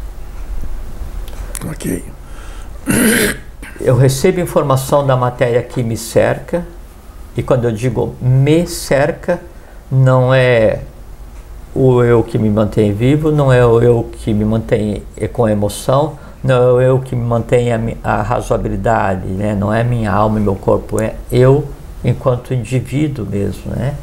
[1.71, 2.03] Ok.
[3.79, 6.67] Eu recebo informação da matéria que me cerca,
[7.37, 9.39] e quando eu digo me cerca,
[9.89, 10.81] não é
[11.73, 16.19] o eu que me mantém vivo, não é o eu que me mantém com emoção,
[16.43, 19.55] não é eu que mantém a, a razoabilidade, né?
[19.55, 21.65] não é minha alma e meu corpo, é eu
[22.03, 23.71] enquanto indivíduo mesmo.
[23.73, 23.95] Né?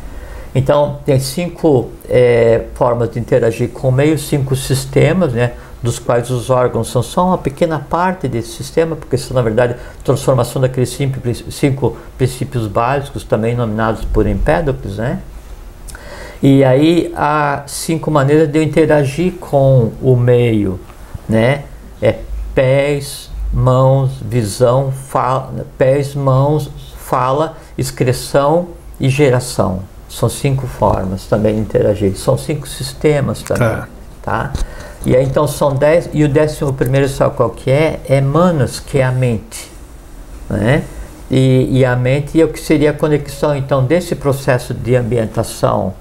[0.54, 5.52] Então, tem cinco é, formas de interagir com o meio, cinco sistemas, né?
[5.82, 9.76] dos quais os órgãos são só uma pequena parte desse sistema, porque são, na verdade,
[10.04, 11.18] transformação daqueles cinco,
[11.50, 14.98] cinco princípios básicos, também nominados por Empédocles.
[14.98, 15.20] Né?
[16.42, 20.78] E aí há cinco maneiras de eu interagir com o meio.
[21.28, 21.64] Né?
[22.02, 22.18] É
[22.54, 29.82] pés, mãos, visão, fala, pés, mãos, fala, excreção e geração.
[30.10, 32.16] São cinco formas também de interagir.
[32.16, 33.68] São cinco sistemas também.
[33.68, 33.88] Tá.
[34.22, 34.52] tá?
[35.06, 36.10] E aí então são dez.
[36.12, 38.00] E o décimo primeiro, sabe qual que é?
[38.08, 39.70] É manas, que é a mente.
[40.48, 40.82] Né?
[41.30, 45.94] E, e a mente é o que seria a conexão então desse processo de ambientação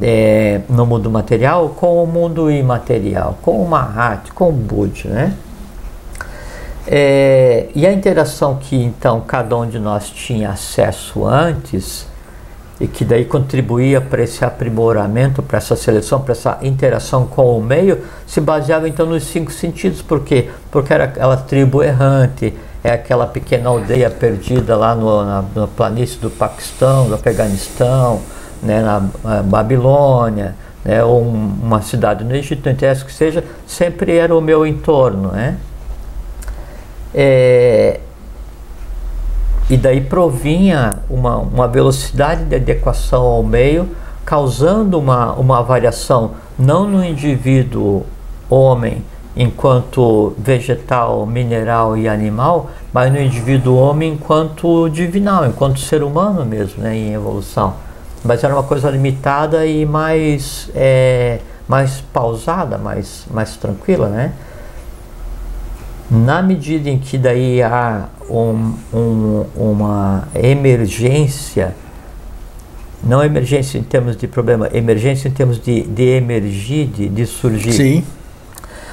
[0.00, 5.34] é, no mundo material com o mundo imaterial, com o Mahat, com o Budi, né?
[6.86, 12.06] É, e a interação que então cada um de nós tinha acesso antes
[12.80, 17.62] e que daí contribuía para esse aprimoramento, para essa seleção, para essa interação com o
[17.62, 20.00] meio, se baseava então nos cinco sentidos.
[20.00, 20.48] Por quê?
[20.70, 26.30] Porque era aquela tribo errante, é aquela pequena aldeia perdida lá no, na, planície do
[26.30, 28.22] Paquistão, do Afeganistão,
[28.62, 33.44] né, na, na Babilônia, né, ou um, uma cidade no Egito, não interessa que seja,
[33.66, 35.58] sempre era o meu entorno, né?
[37.14, 38.00] É,
[39.70, 43.88] e daí provinha uma, uma velocidade de adequação ao meio,
[44.24, 48.04] causando uma, uma variação não no indivíduo
[48.50, 49.04] homem
[49.36, 56.82] enquanto vegetal, mineral e animal, mas no indivíduo homem enquanto divinal, enquanto ser humano mesmo,
[56.82, 57.74] né, em evolução.
[58.24, 64.32] mas era uma coisa limitada e mais, é, mais pausada, mais, mais tranquila, né?
[66.10, 71.72] Na medida em que daí há um, um, uma emergência,
[73.02, 77.72] não emergência em termos de problema, emergência em termos de, de emergir, de, de surgir.
[77.72, 78.04] Sim.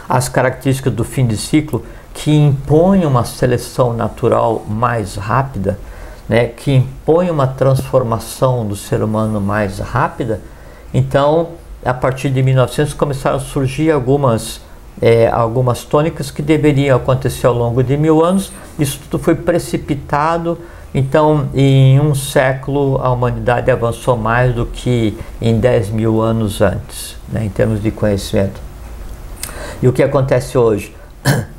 [0.08, 5.80] As características do fim de ciclo que impõem uma seleção natural mais rápida,
[6.30, 10.40] né, que impõe uma transformação do ser humano mais rápida.
[10.94, 11.50] Então,
[11.84, 14.62] a partir de 1900 começaram a surgir algumas
[15.02, 18.52] é, algumas tônicas que deveriam acontecer ao longo de mil anos.
[18.80, 20.58] Isso tudo foi precipitado.
[20.94, 27.18] Então, em um século, a humanidade avançou mais do que em 10 mil anos antes,
[27.30, 28.60] né, em termos de conhecimento.
[29.82, 30.96] E o que acontece hoje?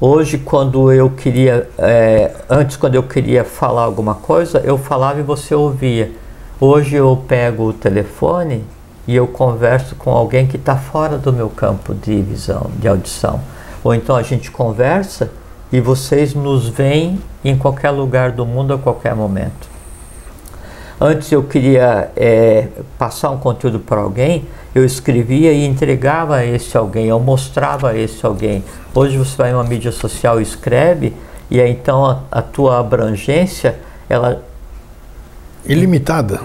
[0.00, 5.22] Hoje, quando eu queria, é, antes, quando eu queria falar alguma coisa, eu falava e
[5.22, 6.12] você ouvia.
[6.60, 8.64] Hoje eu pego o telefone
[9.06, 13.40] e eu converso com alguém que está fora do meu campo de visão, de audição.
[13.82, 15.30] Ou então a gente conversa
[15.70, 19.74] e vocês nos veem em qualquer lugar do mundo a qualquer momento.
[21.00, 26.76] Antes eu queria é, passar um conteúdo para alguém, eu escrevia e entregava a esse
[26.76, 28.64] alguém, eu mostrava a esse alguém.
[28.94, 31.12] Hoje você vai em uma mídia social e escreve,
[31.50, 33.76] e aí então a, a tua abrangência,
[34.08, 34.42] ela
[35.66, 36.42] ilimitada.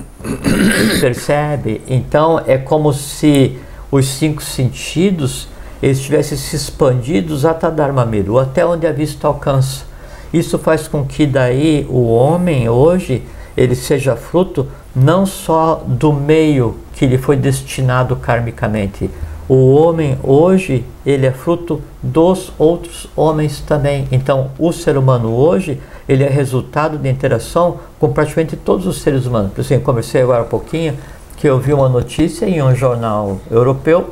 [1.00, 1.82] Percebe?
[1.88, 3.58] Então é como se
[3.92, 5.48] os cinco sentidos
[5.82, 9.86] eles tivessem se expandidos até Dharma Miru, até onde a vista alcança.
[10.32, 13.24] Isso faz com que daí o homem hoje
[13.56, 19.10] ele seja fruto não só do meio que lhe foi destinado karmicamente.
[19.50, 24.08] O homem hoje, ele é fruto dos outros homens também.
[24.12, 29.26] Então, o ser humano hoje, ele é resultado de interação com praticamente todos os seres
[29.26, 29.52] humanos.
[29.52, 30.96] Por exemplo, conversei agora um pouquinho
[31.36, 34.12] que eu vi uma notícia em um jornal europeu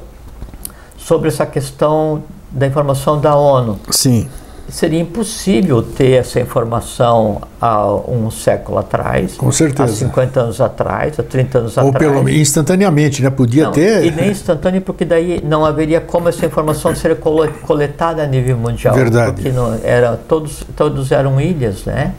[0.98, 3.80] sobre essa questão da informação da ONU.
[3.92, 4.28] Sim
[4.70, 9.36] seria impossível ter essa informação há um século atrás.
[9.36, 9.92] Com certeza.
[9.92, 12.16] Há 50 anos atrás, há 30 anos Ou atrás.
[12.16, 13.30] Ou pelo instantaneamente, né?
[13.30, 14.06] Podia não, ter.
[14.06, 17.18] E nem instantâneo, porque daí não haveria como essa informação ser
[17.66, 18.94] coletada a nível mundial.
[18.94, 19.34] Verdade.
[19.34, 22.14] Porque não, era, todos, todos eram ilhas, né?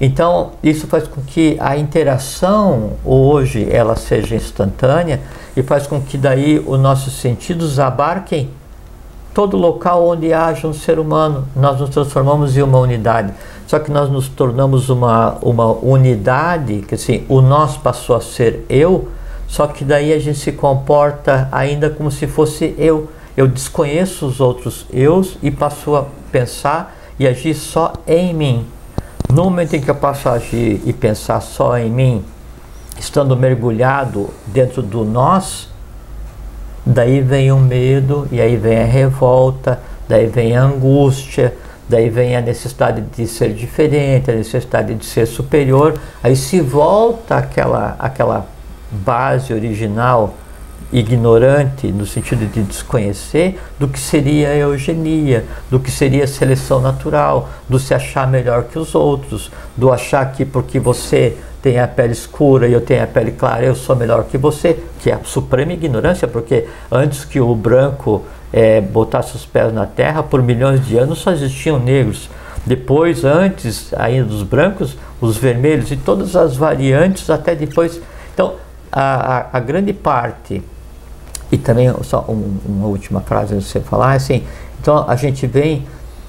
[0.00, 5.20] Então, isso faz com que a interação hoje ela seja instantânea
[5.54, 8.48] e faz com que daí os nossos sentidos abarquem
[9.40, 13.32] todo local onde haja um ser humano, nós nos transformamos em uma unidade.
[13.66, 18.66] Só que nós nos tornamos uma, uma unidade, que assim, o nós passou a ser
[18.68, 19.08] eu,
[19.48, 23.08] só que daí a gente se comporta ainda como se fosse eu.
[23.34, 28.66] Eu desconheço os outros eus e passo a pensar e agir só em mim.
[29.32, 32.22] No momento em que eu passo a agir e pensar só em mim,
[32.98, 35.70] estando mergulhado dentro do nós,
[36.90, 41.54] daí vem o medo, e aí vem a revolta, daí vem a angústia,
[41.88, 47.36] daí vem a necessidade de ser diferente, a necessidade de ser superior, aí se volta
[47.36, 48.46] aquela, aquela
[48.90, 50.34] base original
[50.92, 56.80] ignorante no sentido de desconhecer do que seria a eugenia, do que seria a seleção
[56.80, 61.86] natural, do se achar melhor que os outros, do achar que porque você tem a
[61.86, 65.14] pele escura e eu tenho a pele clara, eu sou melhor que você, que é
[65.14, 70.42] a suprema ignorância, porque antes que o branco é, botasse os pés na terra, por
[70.42, 72.28] milhões de anos só existiam negros.
[72.64, 78.00] Depois, antes ainda dos brancos, os vermelhos e todas as variantes até depois.
[78.34, 78.54] Então,
[78.90, 80.62] a, a, a grande parte,
[81.50, 84.44] e também só um, uma última frase de você falar, assim,
[84.80, 85.84] então a gente vem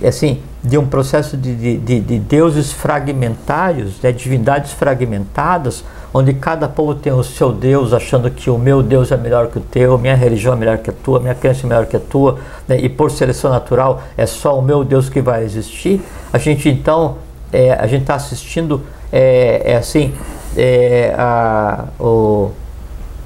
[0.07, 6.95] assim, de um processo de, de, de deuses fragmentários, né, divindades fragmentadas, onde cada povo
[6.95, 10.15] tem o seu Deus, achando que o meu Deus é melhor que o teu, minha
[10.15, 12.89] religião é melhor que a tua, minha crença é melhor que a tua, né, e
[12.89, 16.01] por seleção natural é só o meu Deus que vai existir.
[16.33, 17.17] A gente então,
[17.51, 20.13] é, a gente está assistindo, é, é assim,
[20.57, 22.51] é, a, o,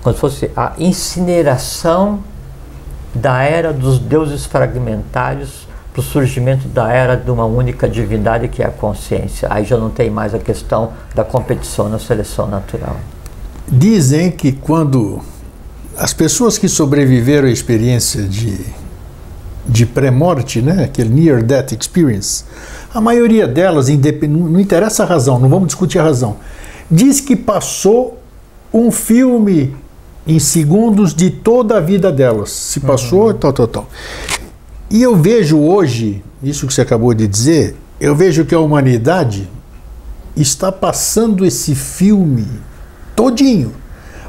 [0.06, 2.20] como se fosse a incineração
[3.16, 8.62] da era dos deuses fragmentários para o surgimento da era de uma única divindade que
[8.62, 9.48] é a consciência.
[9.52, 12.98] Aí já não tem mais a questão da competição na seleção natural.
[13.68, 15.22] Dizem que quando
[15.98, 18.60] as pessoas que sobreviveram à experiência de,
[19.66, 22.44] de pré-morte, né, aquele near death experience,
[22.94, 26.38] a maioria delas, não interessa a razão, não vamos discutir a razão,
[26.92, 28.20] diz que passou
[28.72, 29.74] um filme
[30.28, 32.52] em segundos de toda a vida delas.
[32.52, 33.34] Se passou, uhum.
[33.34, 33.90] tal, tal, tal.
[34.90, 39.50] E eu vejo hoje, isso que você acabou de dizer, eu vejo que a humanidade
[40.36, 42.48] está passando esse filme
[43.16, 43.74] todinho.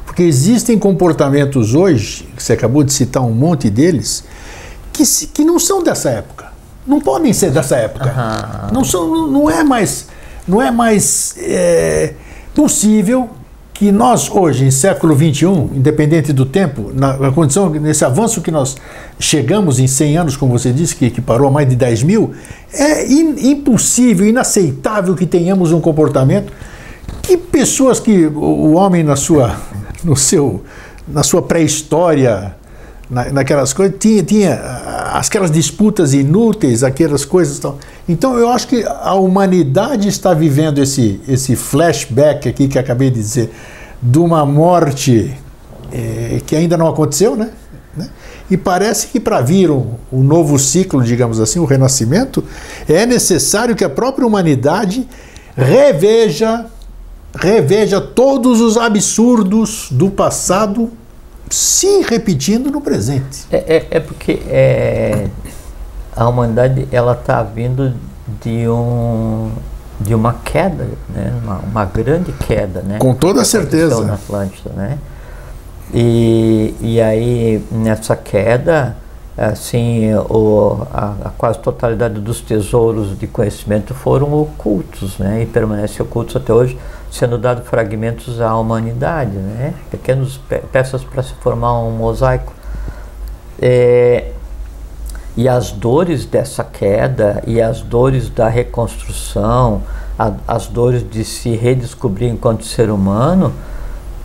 [0.05, 4.23] Porque existem comportamentos hoje, que você acabou de citar um monte deles,
[4.93, 6.47] que, se, que não são dessa época.
[6.85, 8.09] Não podem ser dessa época.
[8.09, 8.69] Aham.
[8.71, 10.07] Não, são, não, não é mais,
[10.47, 12.13] não é mais é,
[12.55, 13.29] possível
[13.77, 18.75] que nós hoje, em século XXI, independente do tempo, na, condição, nesse avanço que nós
[19.19, 22.31] chegamos em 100 anos, como você disse, que, que parou a mais de 10 mil,
[22.73, 26.51] é in- impossível, inaceitável que tenhamos um comportamento
[27.21, 29.55] que pessoas que o, o homem na sua,
[30.03, 30.63] no seu,
[31.07, 32.55] na sua pré-história,
[33.09, 37.59] na, naquelas coisas, tinha, tinha ah, aquelas disputas inúteis, aquelas coisas.
[37.59, 37.77] Tal.
[38.07, 43.19] Então eu acho que a humanidade está vivendo esse, esse flashback aqui que acabei de
[43.19, 43.51] dizer,
[44.01, 45.33] de uma morte
[45.91, 47.51] eh, que ainda não aconteceu, né?
[47.97, 48.09] Né?
[48.49, 52.43] E parece que para vir o, o novo ciclo, digamos assim, o renascimento,
[52.87, 55.07] é necessário que a própria humanidade
[55.55, 56.67] reveja,
[57.35, 60.91] reveja todos os absurdos do passado
[61.49, 63.45] se repetindo no presente.
[63.51, 65.27] É, é, é porque é,
[66.15, 67.93] a humanidade ela está vindo
[68.41, 69.51] de um
[69.99, 71.33] de uma queda, né?
[71.43, 72.99] uma, uma grande queda, né?
[72.99, 74.05] Com toda aconteceu certeza.
[74.05, 74.97] na Atlântida, né?
[75.93, 78.95] E, e aí nessa queda,
[79.35, 85.41] assim, o, a, a quase totalidade dos tesouros de conhecimento foram ocultos, né?
[85.41, 86.77] E permanecem ocultos até hoje,
[87.11, 89.73] sendo dados fragmentos à humanidade, né?
[89.89, 92.53] Pequenas pe peças para se formar um mosaico.
[93.61, 94.31] É,
[95.35, 99.83] e as dores dessa queda e as dores da reconstrução,
[100.17, 103.53] a, as dores de se redescobrir enquanto ser humano,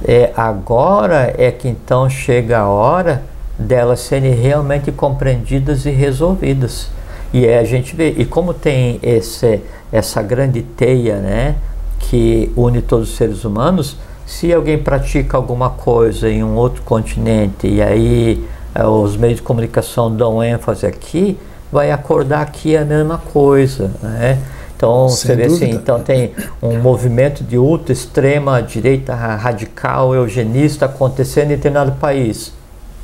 [0.05, 3.23] é, agora é que então chega a hora
[3.59, 6.89] delas serem realmente compreendidas e resolvidas.
[7.33, 9.61] E é, a gente vê, e como tem esse,
[9.93, 11.57] essa grande teia né,
[12.03, 13.97] que une todos os seres humanos,
[14.27, 19.43] se alguém pratica alguma coisa em um outro continente e aí eh, os meios de
[19.43, 21.39] comunicação dão ênfase aqui,
[21.71, 23.91] vai acordar aqui a mesma coisa.
[24.03, 24.39] Né?
[24.77, 25.77] Então, Sem você vê assim, dúvida.
[25.77, 32.53] então tem um movimento de ultra extrema direita ra- radical, eugenista acontecendo em determinado país.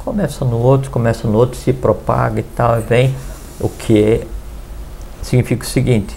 [0.04, 3.14] Começa no outro, começa no outro, se propaga e tal, e vem
[3.60, 4.22] o que
[5.22, 6.16] significa o seguinte.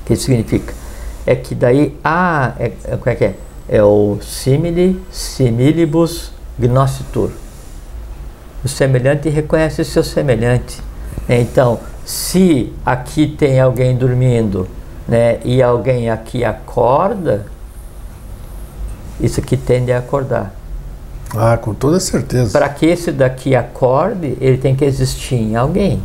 [0.00, 0.74] O que significa?
[1.26, 3.34] É que daí há, é, é, como é que é?
[3.68, 7.30] É o simile, similibus gnositur.
[8.62, 10.80] O semelhante reconhece o seu semelhante.
[11.28, 11.40] né?
[11.40, 14.68] Então, se aqui tem alguém dormindo
[15.08, 17.46] né, e alguém aqui acorda,
[19.20, 20.54] isso aqui tende a acordar.
[21.36, 22.52] Ah, com toda certeza.
[22.52, 26.00] Para que esse daqui acorde, ele tem que existir em alguém.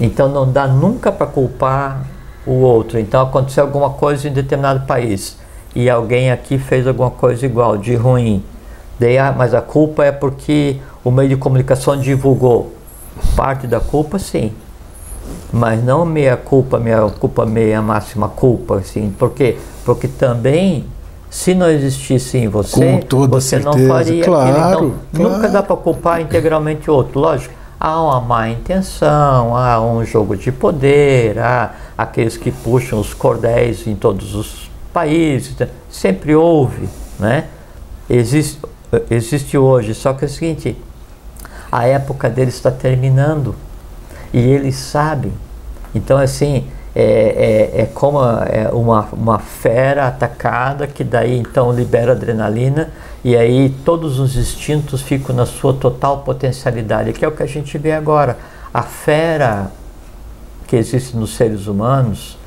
[0.00, 2.06] Então não dá nunca para culpar
[2.46, 2.98] o outro.
[2.98, 5.36] Então aconteceu alguma coisa em determinado país
[5.74, 8.42] e alguém aqui fez alguma coisa igual, de ruim.
[8.98, 12.72] Daí, ah, mas a culpa é porque o meio de comunicação divulgou.
[13.34, 14.52] Parte da culpa, sim.
[15.52, 19.14] Mas não meia culpa, meia culpa, meia máxima culpa, assim.
[19.18, 19.58] Por quê?
[19.84, 20.86] Porque também,
[21.28, 23.88] se não existisse em você, você não certeza.
[23.88, 24.94] faria Claro, aquilo.
[25.12, 25.52] Então, nunca claro.
[25.52, 27.20] dá para culpar integralmente o outro.
[27.20, 33.14] Lógico, há uma má intenção, há um jogo de poder, há aqueles que puxam os
[33.14, 35.54] cordéis em todos os países.
[35.90, 37.46] Sempre houve, né?
[38.08, 38.60] Existe,
[39.10, 40.76] existe hoje, só que é o seguinte,
[41.70, 43.54] a época deles está terminando
[44.32, 45.32] e eles sabem.
[45.94, 52.12] Então, assim, é, é, é como é uma, uma fera atacada que daí então libera
[52.12, 52.90] adrenalina
[53.26, 57.46] e aí todos os instintos ficam na sua total potencialidade, que é o que a
[57.46, 58.38] gente vê agora.
[58.72, 59.72] A fera
[60.68, 62.38] que existe nos seres humanos,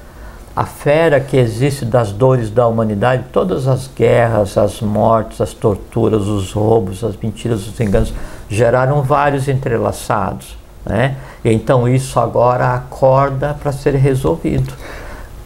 [0.55, 6.27] a fera que existe das dores da humanidade, todas as guerras, as mortes, as torturas,
[6.27, 8.13] os roubos, as mentiras, os enganos,
[8.47, 10.57] geraram vários entrelaçados.
[10.85, 11.17] Né?
[11.43, 14.73] Então isso agora acorda para ser resolvido.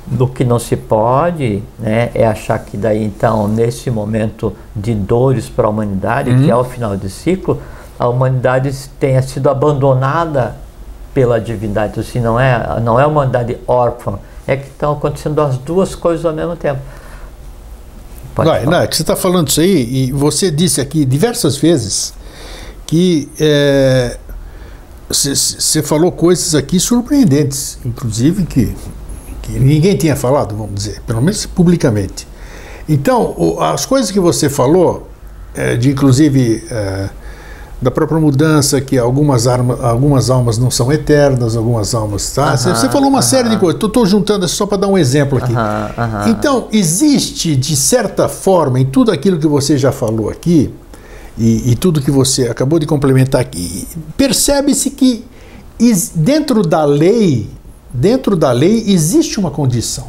[0.05, 5.47] Do que não se pode né, é achar que daí então, nesse momento de dores
[5.47, 7.61] para a humanidade, que é o final de ciclo,
[7.97, 10.55] a humanidade tenha sido abandonada
[11.13, 11.99] pela divindade.
[11.99, 16.25] Assim, não é, não é uma humanidade órfã, é que estão acontecendo as duas coisas
[16.25, 16.81] ao mesmo tempo.
[18.35, 18.71] Pode Não, falar.
[18.71, 22.13] não, é que você está falando isso aí, e você disse aqui diversas vezes
[22.85, 24.17] que é,
[25.07, 28.75] você você falou coisas aqui surpreendentes, inclusive que,
[29.43, 32.27] que ninguém tinha falado, vamos dizer, pelo menos publicamente.
[32.89, 35.07] Então, as coisas que você falou,
[35.53, 37.09] é, de inclusive é,
[37.81, 42.31] da própria mudança, que algumas, arma, algumas almas não são eternas, algumas almas.
[42.31, 42.55] Tá?
[42.55, 45.53] Você, você falou uma série de coisas, estou juntando só para dar um exemplo aqui.
[46.29, 50.73] Então, existe, de certa forma, em tudo aquilo que você já falou aqui,
[51.37, 55.25] e, e tudo que você acabou de complementar aqui, percebe-se que
[56.15, 57.49] dentro da lei,
[57.93, 60.07] dentro da lei existe uma condição.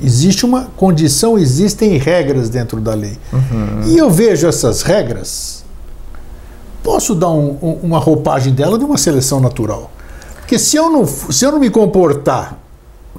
[0.00, 3.16] Existe uma condição, existem regras dentro da lei.
[3.32, 3.82] Uhum.
[3.86, 5.64] E eu vejo essas regras,
[6.82, 9.90] posso dar um, um, uma roupagem dela de uma seleção natural.
[10.40, 12.58] Porque se eu não, se eu não me comportar,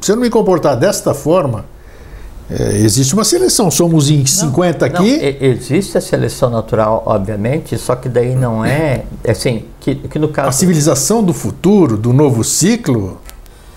[0.02, 1.66] se eu não me comportar desta forma,
[2.50, 5.18] é, existe uma seleção, somos em 50 não, aqui.
[5.18, 9.32] Não, existe a seleção natural, obviamente, só que daí não é, é.
[9.32, 10.50] Assim, que, que no caso.
[10.50, 13.20] A civilização do futuro, do novo ciclo,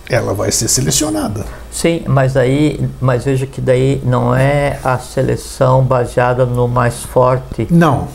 [0.08, 1.44] ela vai ser selecionada.
[1.70, 7.66] Sim, mas aí, mas veja que daí não é a seleção baseada no mais forte.
[7.70, 8.08] Não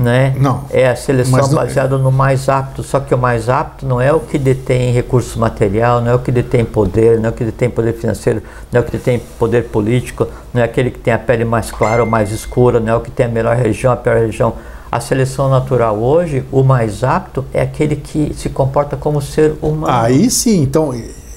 [0.00, 0.34] né?
[0.38, 0.64] Não.
[0.70, 1.54] É a seleção não...
[1.54, 5.38] baseada no mais apto, só que o mais apto não é o que detém recurso
[5.38, 8.42] material, não é o que detém poder, não é o que detém poder financeiro,
[8.72, 11.70] não é o que detém poder político, não é aquele que tem a pele mais
[11.70, 14.54] clara ou mais escura, não é o que tem a melhor região, a pior região.
[14.90, 19.86] A seleção natural hoje, o mais apto é aquele que se comporta como ser humano.
[19.88, 20.92] Aí sim, então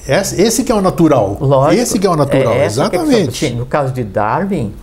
[0.06, 1.36] esse que é o natural.
[1.40, 3.46] Lógico, esse que é o natural, é exatamente.
[3.46, 4.74] É no caso de Darwin,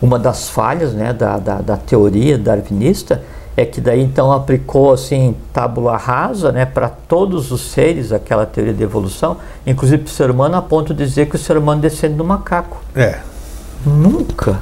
[0.00, 3.22] uma das falhas né, da, da, da, teoria darwinista
[3.56, 8.74] é que daí então aplicou assim tábula rasa né, para todos os seres aquela teoria
[8.74, 11.80] de evolução, inclusive para o ser humano a ponto de dizer que o ser humano
[11.80, 12.78] descende do macaco.
[12.94, 13.20] É.
[13.84, 14.60] Nunca.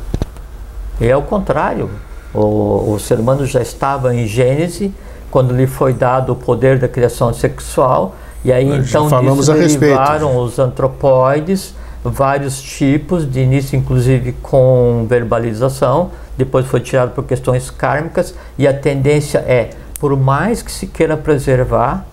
[1.01, 1.91] É o contrário.
[2.33, 4.95] O, o ser humano já estava em Gênese
[5.31, 8.15] quando lhe foi dado o poder da criação sexual
[8.45, 11.75] e aí Nós então falamos disso derivaram os antropóides
[12.05, 18.75] vários tipos, de início inclusive com verbalização, depois foi tirado por questões kármicas, e a
[18.75, 22.05] tendência é, por mais que se queira preservar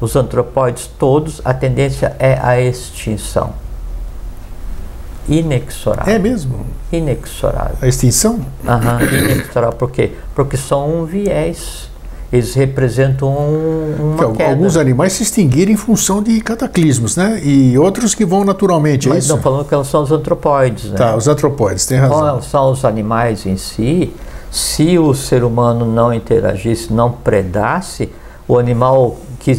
[0.00, 3.54] os antropóides todos, a tendência é a extinção.
[5.26, 6.14] Inexorável.
[6.14, 6.66] É mesmo?
[6.92, 7.78] Inexorável.
[7.80, 8.40] A extinção?
[8.66, 9.76] Aham, inexorável.
[9.76, 10.12] Por quê?
[10.34, 11.90] Porque só um viés
[12.34, 17.40] eles representam uma que, Alguns animais se extinguiram em função de cataclismos, né?
[17.44, 19.36] E outros que vão naturalmente, é Mas é isso?
[19.36, 20.96] não falando que são os antropóides, né?
[20.96, 22.18] Tá, os antropóides, tem razão.
[22.18, 24.12] Qual são os animais em si?
[24.50, 28.10] Se o ser humano não interagisse, não predasse,
[28.48, 29.54] o animal que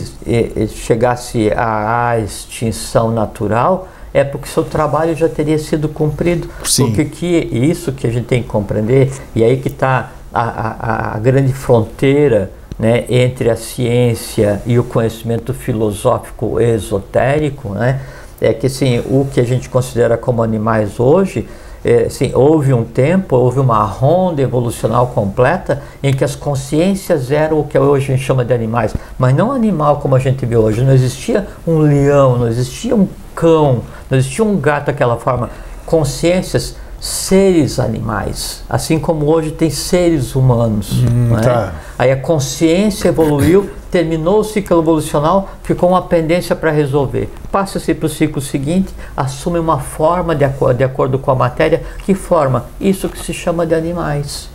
[0.67, 6.49] chegasse à extinção natural é porque seu trabalho já teria sido cumprido.
[6.63, 6.87] Sim.
[6.87, 11.15] Porque que, isso que a gente tem que compreender, e aí que está a, a,
[11.15, 18.01] a grande fronteira né, entre a ciência e o conhecimento filosófico esotérico, né,
[18.41, 21.47] é que assim, o que a gente considera como animais hoje,
[21.85, 27.59] é, assim, houve um tempo, houve uma ronda evolucional completa em que as consciências eram
[27.59, 30.57] o que hoje a gente chama de animais, mas não animal como a gente vê
[30.57, 30.83] hoje.
[30.83, 35.51] Não existia um leão, não existia um cão, não existia um gato daquela forma.
[35.85, 41.03] Consciências seres animais, assim como hoje tem seres humanos.
[41.03, 41.39] Hum, é?
[41.39, 41.73] tá.
[41.99, 47.29] Aí a consciência evoluiu, terminou o ciclo evolucional, ficou uma pendência para resolver.
[47.51, 51.83] Passa-se para o ciclo seguinte, assume uma forma de, acordo, de acordo com a matéria.
[52.03, 52.65] Que forma?
[52.81, 54.49] Isso que se chama de animais.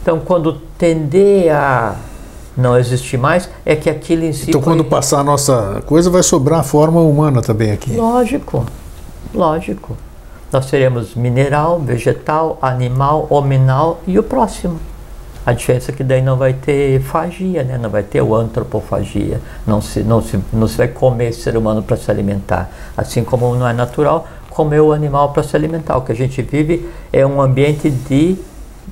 [0.00, 1.96] Então, quando tender a
[2.56, 4.50] não existir mais, é que aquilo em si.
[4.50, 7.96] Então, quando passar a nossa coisa, vai sobrar a forma humana também aqui.
[7.96, 8.64] Lógico,
[9.34, 9.96] lógico
[10.52, 14.78] nós teremos mineral, vegetal, animal, hominal e o próximo.
[15.44, 17.78] A diferença é que daí não vai ter fagia, né?
[17.78, 21.82] não vai ter o antropofagia, não se, não se, não se vai comer ser humano
[21.82, 22.70] para se alimentar.
[22.96, 25.96] Assim como não é natural comer o animal para se alimentar.
[25.96, 28.36] O que a gente vive é um ambiente de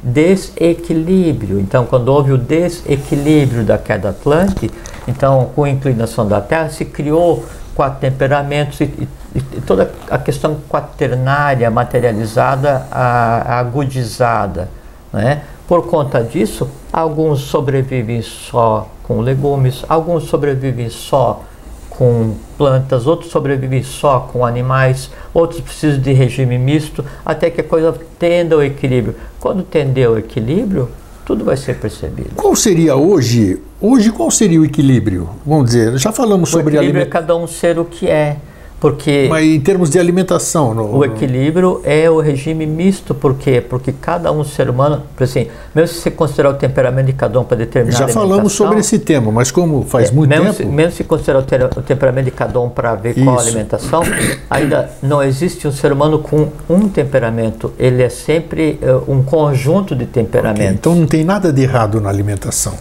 [0.02, 1.58] desequilíbrio.
[1.58, 4.72] Então, quando houve o desequilíbrio da queda atlântica,
[5.08, 7.44] então com a inclinação da Terra se criou
[7.74, 14.68] quatro temperamentos e, e, e toda a questão quaternária materializada, a, agudizada.
[15.12, 15.42] Né?
[15.68, 21.42] Por conta disso, alguns sobrevivem só com legumes, alguns sobrevivem só
[21.90, 27.64] com plantas, outros sobrevivem só com animais, outros precisam de regime misto, até que a
[27.64, 29.14] coisa tenda ao equilíbrio.
[29.40, 30.90] Quando tender ao equilíbrio,
[31.24, 32.30] tudo vai ser percebido.
[32.36, 35.28] Qual seria hoje, hoje qual seria o equilíbrio?
[35.44, 37.08] Vamos dizer, já falamos o sobre equilíbrio aliment...
[37.08, 38.36] é cada um ser o que é.
[38.78, 43.60] Porque Mas em termos de alimentação, no, o equilíbrio é o regime misto, por quê?
[43.66, 47.44] Porque cada um ser humano, assim, mesmo se você considerar o temperamento de cada um
[47.44, 50.64] para determinar Já falamos sobre esse tema, mas como faz é, muito mesmo tempo, se,
[50.66, 53.24] mesmo se considerar o, ter, o, temperamento de cada um para ver Isso.
[53.24, 54.02] qual a alimentação,
[54.50, 59.96] ainda não existe um ser humano com um temperamento, ele é sempre uh, um conjunto
[59.96, 60.60] de temperamentos.
[60.60, 62.74] Okay, então não tem nada de errado na alimentação.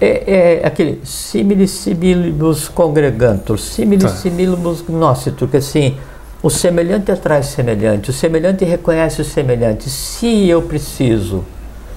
[0.00, 4.08] É, é aquele simili similibus congregantur, simili tá.
[4.08, 5.96] similibus gnócitur, que assim,
[6.42, 9.88] o semelhante atrai semelhante, o semelhante reconhece o semelhante.
[9.88, 11.44] Se eu preciso,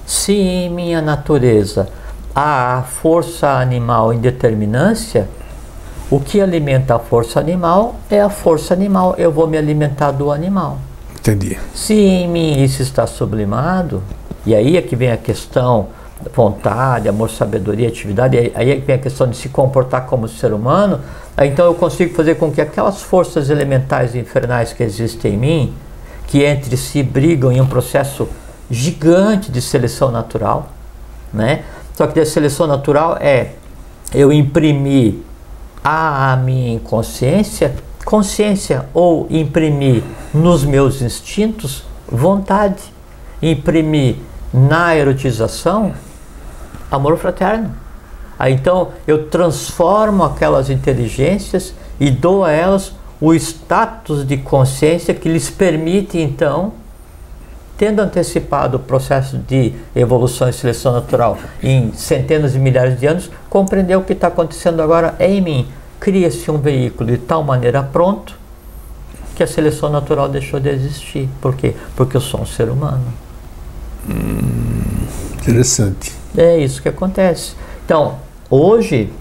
[0.06, 1.88] se em minha natureza
[2.34, 5.28] há força animal em determinância,
[6.10, 10.32] o que alimenta a força animal é a força animal, eu vou me alimentar do
[10.32, 10.78] animal.
[11.14, 11.58] Entendi.
[11.74, 14.02] Se em mim isso está sublimado,
[14.44, 15.88] e aí é que vem a questão
[16.34, 21.00] vontade, amor, sabedoria, atividade, aí é vem a questão de se comportar como ser humano,
[21.38, 25.74] então eu consigo fazer com que aquelas forças elementais infernais que existem em mim,
[26.26, 28.28] que entre si brigam em um processo
[28.70, 30.70] gigante de seleção natural,
[31.32, 31.64] né?
[31.94, 33.52] Só que a seleção natural é
[34.14, 35.14] eu imprimir
[35.82, 40.02] à minha inconsciência consciência ou imprimir
[40.32, 42.82] nos meus instintos vontade,
[43.40, 44.16] imprimir
[44.52, 45.94] na erotização
[46.90, 47.74] amor fraterno.
[48.38, 55.28] Aí então eu transformo aquelas inteligências e dou a elas o status de consciência que
[55.28, 56.72] lhes permite então,
[57.76, 63.30] tendo antecipado o processo de evolução e seleção natural em centenas de milhares de anos,
[63.50, 65.68] compreender o que está acontecendo agora em mim.
[65.98, 68.38] Cria-se um veículo de tal maneira pronto
[69.36, 71.28] que a seleção natural deixou de existir.
[71.42, 71.74] Por quê?
[71.94, 73.04] Porque eu sou um ser humano.
[74.08, 75.06] Hum,
[75.38, 76.19] interessante.
[76.36, 77.54] É isso que acontece.
[77.84, 78.16] Então,
[78.48, 79.12] hoje,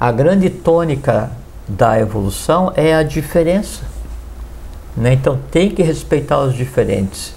[0.00, 1.30] a grande tônica
[1.68, 3.82] da evolução é a diferença.
[4.96, 5.12] Né?
[5.12, 7.34] Então, tem que respeitar os diferentes.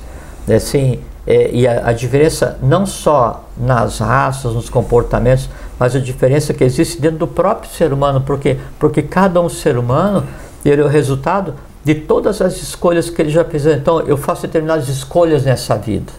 [0.47, 0.55] Né?
[0.55, 6.53] Assim, é, e a, a, diferença não só nas raças, nos comportamentos, mas a diferença
[6.53, 8.21] que existe dentro do próprio ser humano.
[8.21, 8.57] Por quê?
[8.79, 10.25] Porque cada um ser humano
[10.63, 13.65] ele é o resultado de todas as escolhas que ele já fez.
[13.65, 16.11] Então, eu faço determinadas escolhas nessa vida.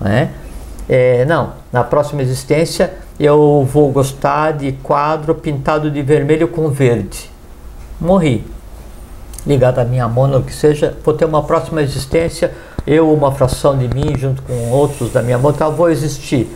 [0.00, 0.30] Né?
[0.88, 7.30] É, não, na próxima existência eu vou gostar de quadro pintado de vermelho com verde.
[8.00, 8.44] Morri.
[9.46, 12.52] Ligado à minha mona, o que seja, vou ter uma próxima existência,
[12.86, 16.48] eu, uma fração de mim, junto com outros da minha mona, vou existir.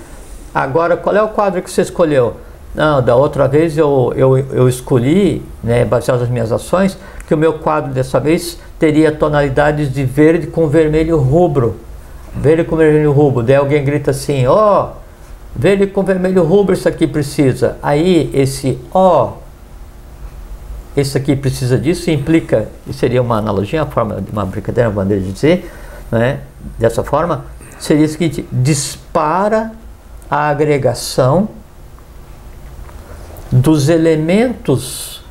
[0.54, 2.36] Agora, qual é o quadro que você escolheu?
[2.74, 6.96] Não, da outra vez eu, eu, eu escolhi, né, baseado nas minhas ações,
[7.26, 11.76] que o meu quadro dessa vez teria tonalidades de verde com vermelho rubro
[12.36, 13.42] verde com vermelho rubro.
[13.42, 14.88] Daí alguém grita assim: ó, oh,
[15.56, 17.76] verde com vermelho rubro, isso aqui precisa.
[17.82, 19.30] Aí esse oh,
[20.96, 25.22] esse aqui precisa disso, implica, seria uma analogia, uma forma de uma brincadeira, uma maneira
[25.22, 25.70] de dizer,
[26.10, 26.40] né?
[26.78, 27.44] dessa forma,
[27.78, 29.72] seria o seguinte: dispara
[30.30, 31.48] a agregação
[33.52, 35.22] dos elementos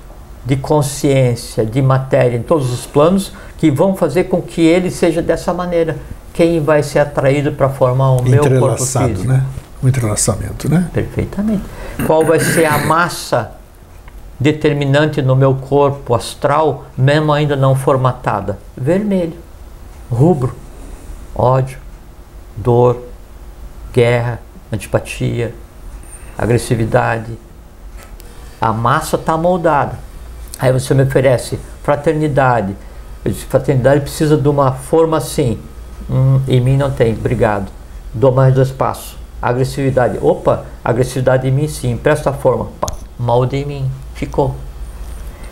[0.46, 5.22] de consciência, de matéria em todos os planos que vão fazer com que ele seja
[5.22, 5.98] dessa maneira
[6.34, 9.28] quem vai ser atraído para formar o meu corpo físico.
[9.28, 9.44] Né?
[9.86, 10.90] O entrelaçamento, né?
[10.92, 11.64] Perfeitamente.
[12.08, 13.52] Qual vai ser a massa
[14.40, 18.58] determinante no meu corpo astral, mesmo ainda não formatada?
[18.76, 19.38] Vermelho,
[20.10, 20.56] rubro,
[21.36, 21.78] ódio,
[22.58, 23.04] dor,
[23.94, 24.40] guerra,
[24.74, 25.54] antipatia,
[26.36, 27.38] agressividade.
[28.60, 30.00] A massa está moldada.
[30.58, 32.76] Aí você me oferece fraternidade.
[33.24, 35.60] Eu disse, fraternidade precisa de uma forma assim
[36.10, 37.72] Hum, em mim não tem, obrigado.
[38.14, 39.18] Dou mais dois passos.
[39.46, 40.18] Agressividade.
[40.22, 42.68] Opa, agressividade em mim sim, presta forma.
[42.82, 43.92] Pá, molde em mim.
[44.16, 44.56] Ficou.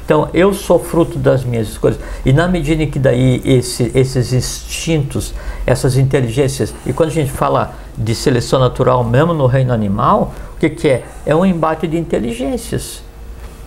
[0.04, 2.00] Então eu sou fruto das minhas escolhas.
[2.26, 5.34] E na medida em que daí esse, esses instintos,
[5.66, 10.60] essas inteligências, e quando a gente fala de seleção natural mesmo no reino animal, o
[10.60, 11.04] que, que é?
[11.24, 13.04] É um embate de inteligências.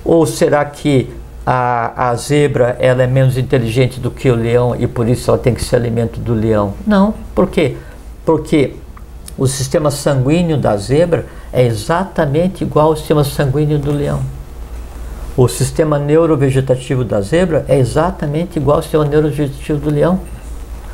[0.04, 1.08] Ou será que
[1.46, 5.38] a, a zebra ela é menos inteligente do que o leão e por isso ela
[5.38, 6.74] tem que ser alimento do leão.
[6.84, 7.14] Não.
[7.32, 7.76] Por quê?
[8.24, 8.74] Porque
[9.38, 14.22] o sistema sanguíneo da zebra é exatamente igual ao sistema sanguíneo do leão.
[15.36, 20.20] O sistema neurovegetativo da zebra é exatamente igual ao sistema neurovegetativo do leão.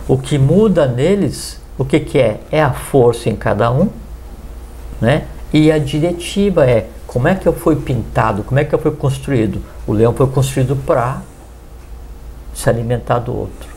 [0.08, 2.40] O que muda neles, o que, que é?
[2.50, 3.88] É a força em cada um,
[5.00, 5.24] né?
[5.52, 8.90] E a diretiva é como é que eu fui pintado, como é que eu fui
[8.90, 9.62] construído?
[9.86, 11.20] O leão foi construído para
[12.54, 13.68] se alimentar do outro.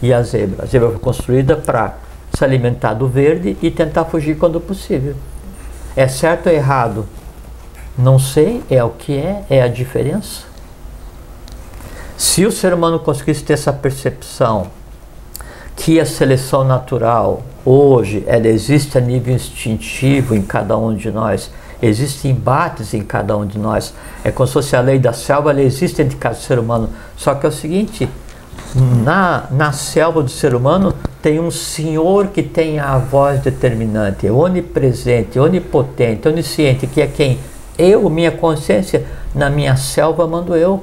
[0.00, 0.64] E a zebra?
[0.64, 1.96] A zebra foi construída para
[2.32, 5.14] se alimentar do verde e tentar fugir quando possível.
[5.94, 7.06] É certo ou errado?
[7.96, 10.44] Não sei, é o que é, é a diferença.
[12.16, 14.68] Se o ser humano conseguisse ter essa percepção
[15.76, 21.50] que a seleção natural hoje ela existe a nível instintivo em cada um de nós
[21.82, 23.92] Existem embates em cada um de nós.
[24.22, 26.88] É como se fosse a lei da selva, ela existe entre cada ser humano.
[27.16, 28.08] Só que é o seguinte,
[29.04, 35.38] na, na selva do ser humano, tem um Senhor que tem a voz determinante, onipresente,
[35.38, 37.38] onipotente, onisciente, que é quem?
[37.78, 40.82] Eu, minha consciência, na minha selva mando eu.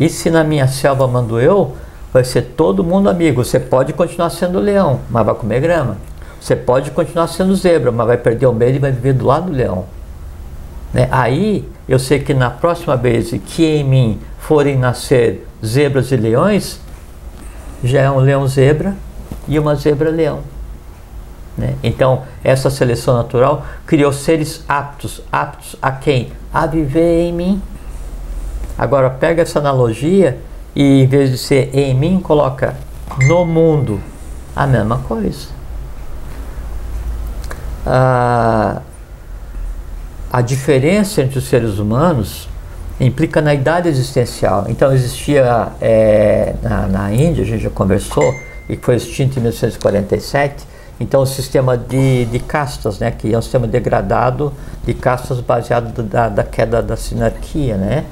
[0.00, 1.76] E se na minha selva mando eu,
[2.12, 3.44] vai ser todo mundo amigo.
[3.44, 5.98] Você pode continuar sendo leão, mas vai comer grama.
[6.40, 9.50] Você pode continuar sendo zebra, mas vai perder o medo e vai viver do lado
[9.50, 9.84] do leão.
[10.94, 11.08] Né?
[11.10, 16.80] Aí eu sei que na próxima vez que em mim forem nascer zebras e leões,
[17.82, 18.94] já é um leão zebra
[19.46, 20.40] e uma zebra leão.
[21.56, 21.74] Né?
[21.82, 25.22] Então, essa seleção natural criou seres aptos.
[25.32, 26.32] Aptos a quem?
[26.52, 27.62] A viver em mim.
[28.78, 30.38] Agora pega essa analogia
[30.74, 32.76] e em vez de ser em mim, coloca
[33.26, 34.00] no mundo.
[34.54, 35.48] A mesma coisa.
[37.86, 38.80] A,
[40.32, 42.48] a diferença entre os seres humanos
[42.98, 44.66] implica na idade existencial.
[44.68, 48.34] Então existia é, na, na Índia, a gente já conversou,
[48.68, 50.64] e foi extinto em 1947,
[50.98, 54.52] então o sistema de, de castas, né, que é um sistema degradado
[54.84, 58.04] de castas baseado da, da queda da sinarquia, né?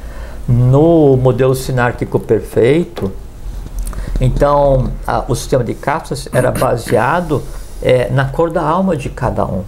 [0.47, 3.11] No modelo sinárquico perfeito,
[4.21, 7.43] então a, o sistema de castas era baseado
[7.83, 9.65] é, na cor da alma de cada um.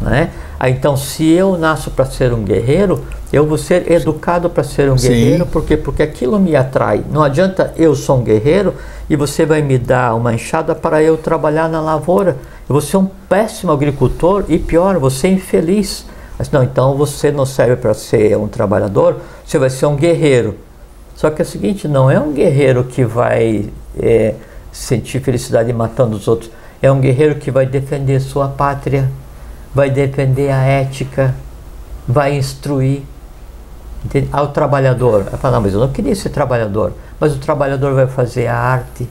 [0.00, 0.30] Né?
[0.66, 3.04] Então, se eu nasço para ser um guerreiro,
[3.34, 5.08] eu vou ser educado para ser um Sim.
[5.08, 7.02] guerreiro, porque porque aquilo me atrai.
[7.10, 8.74] Não adianta eu sou um guerreiro
[9.10, 12.36] e você vai me dar uma enxada para eu trabalhar na lavoura.
[12.68, 16.06] Eu vou ser um péssimo agricultor e pior, você infeliz.
[16.38, 20.56] Mas não, então você não serve para ser um trabalhador, você vai ser um guerreiro.
[21.16, 23.68] Só que é o seguinte, não é um guerreiro que vai
[23.98, 24.34] é,
[24.70, 26.52] sentir felicidade matando os outros.
[26.80, 29.10] É um guerreiro que vai defender sua pátria,
[29.74, 31.34] vai defender a ética,
[32.06, 33.02] vai instruir.
[34.04, 34.28] Entende?
[34.32, 38.06] Ao trabalhador, vai falar, não, mas eu não queria ser trabalhador, mas o trabalhador vai
[38.06, 39.08] fazer a arte,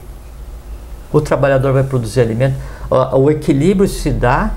[1.12, 2.54] o trabalhador vai produzir alimento.
[2.88, 4.52] O, o equilíbrio se dá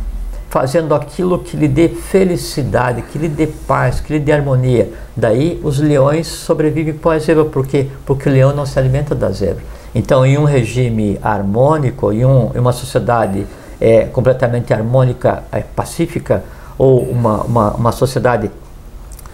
[0.49, 4.91] fazendo aquilo que lhe dê felicidade, que lhe dê paz, que lhe dê harmonia.
[5.15, 7.87] Daí os leões sobrevivem com a zebra, por quê?
[8.05, 9.63] Porque o leão não se alimenta da zebra.
[9.93, 13.45] Então, em um regime harmônico, em, um, em uma sociedade
[13.79, 16.43] é, completamente harmônica, é, pacífica,
[16.77, 18.51] ou uma, uma, uma sociedade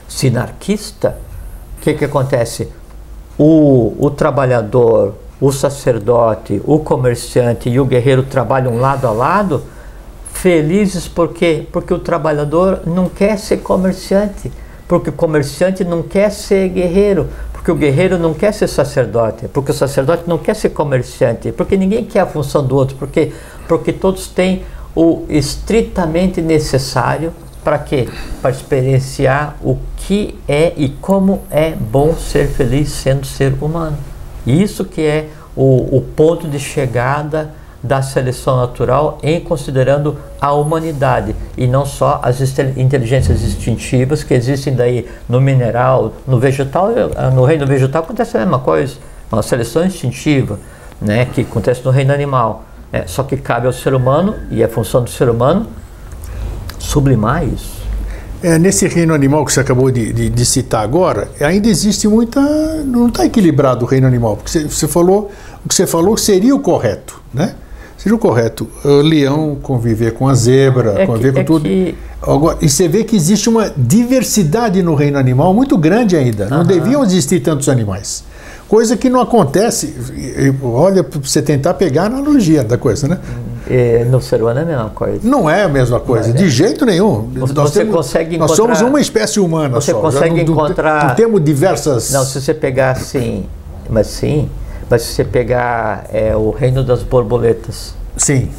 [0.07, 1.17] sinarquista,
[1.77, 2.69] o que, que acontece?
[3.37, 9.63] O, o trabalhador, o sacerdote, o comerciante e o guerreiro trabalham lado a lado,
[10.31, 11.67] felizes por quê?
[11.71, 14.51] Porque o trabalhador não quer ser comerciante,
[14.87, 19.71] porque o comerciante não quer ser guerreiro, porque o guerreiro não quer ser sacerdote, porque
[19.71, 23.31] o sacerdote não quer ser comerciante, porque ninguém quer a função do outro, porque
[23.67, 24.63] porque todos têm
[24.95, 27.33] o estritamente necessário
[27.63, 28.07] para quê?
[28.41, 33.97] Para experienciar o que é e como é bom ser feliz sendo ser humano.
[34.45, 37.51] Isso que é o, o ponto de chegada
[37.81, 42.39] da seleção natural em considerando a humanidade e não só as
[42.77, 46.89] inteligências instintivas que existem daí no mineral, no vegetal,
[47.33, 48.95] no reino vegetal acontece a mesma coisa,
[49.29, 50.59] uma seleção instintiva,
[51.01, 52.63] né, que acontece no reino animal.
[52.91, 55.65] É, só que cabe ao ser humano, e é função do ser humano,
[56.83, 57.81] sublimar isso.
[58.43, 62.41] É, nesse reino animal que você acabou de, de, de citar agora, ainda existe muita.
[62.85, 65.31] Não está equilibrado o reino animal, porque você, você, falou.
[65.63, 67.55] O que você falou seria o correto, né?
[67.97, 68.67] Seria o correto.
[68.83, 71.63] O leão conviver com a zebra, é conviver que, com é tudo.
[71.63, 71.95] Que...
[72.21, 76.49] Agora, e você vê que existe uma diversidade no reino animal muito grande ainda.
[76.49, 78.25] Não deviam existir tantos animais.
[78.67, 79.93] Coisa que não acontece,
[80.61, 83.19] olha, para você tentar pegar a analogia da coisa, né?
[83.69, 85.19] É, no ser humano é a mesma coisa.
[85.23, 86.49] Não é a mesma coisa, Mas de é.
[86.49, 87.29] jeito nenhum.
[87.35, 90.01] Você, nós, temos, consegue nós somos uma espécie humana você só.
[90.01, 91.07] consegue não, encontrar...
[91.07, 92.11] Não temos diversas...
[92.11, 93.45] Não, se você pegar assim,
[93.89, 94.49] mas sim,
[94.89, 97.93] mas se você pegar é, o reino das borboletas...
[98.17, 98.49] Sim.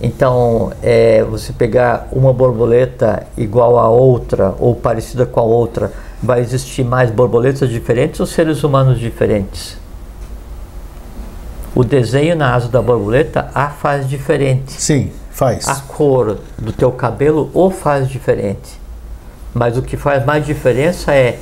[0.00, 5.90] Então, é, você pegar uma borboleta igual a outra ou parecida com a outra
[6.22, 9.78] vai existir mais borboletas diferentes ou seres humanos diferentes?
[11.74, 14.72] O desenho na asa da borboleta a faz diferente.
[14.72, 15.68] Sim, faz.
[15.68, 18.80] A cor do teu cabelo o faz diferente.
[19.52, 21.38] Mas o que faz mais diferença é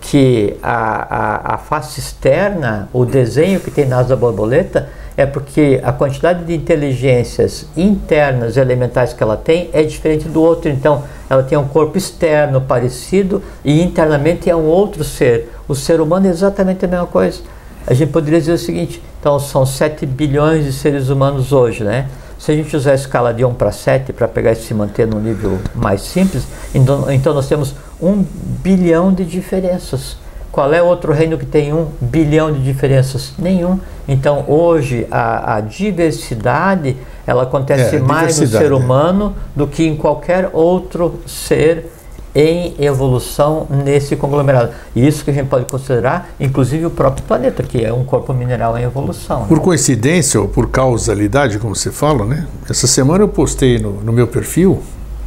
[0.00, 5.24] que a, a, a face externa, o desenho que tem na asa da borboleta, é
[5.24, 10.68] porque a quantidade de inteligências internas elementais que ela tem é diferente do outro.
[10.68, 15.50] Então, ela tem um corpo externo parecido e internamente é um outro ser.
[15.66, 17.40] O ser humano é exatamente a mesma coisa.
[17.86, 22.08] A gente poderia dizer o seguinte: então, são 7 bilhões de seres humanos hoje, né?
[22.38, 25.06] Se a gente usar a escala de 1 para 7 para pegar e se manter
[25.06, 28.24] num nível mais simples, então, então nós temos um
[28.62, 30.16] bilhão de diferenças
[30.54, 33.32] Qual é outro reino que tem um bilhão de diferenças?
[33.36, 33.80] Nenhum.
[34.06, 38.74] Então hoje a, a diversidade ela acontece É, mais no ser é.
[38.74, 41.90] humano do que em qualquer outro ser
[42.34, 44.70] em evolução nesse conglomerado.
[44.94, 48.34] E isso que a gente pode considerar, inclusive o próprio planeta, que é um corpo
[48.34, 49.44] mineral em evolução.
[49.46, 52.46] Por coincidência ou por causalidade, como você fala, né?
[52.68, 54.82] Essa semana eu postei no, no meu perfil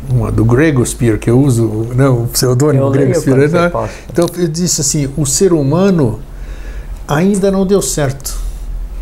[0.09, 3.71] uma do Gregosphere que eu uso, não, o pseudônimo quando você né?
[4.09, 6.19] Então eu disse assim, o ser humano
[7.07, 8.46] ainda não deu certo.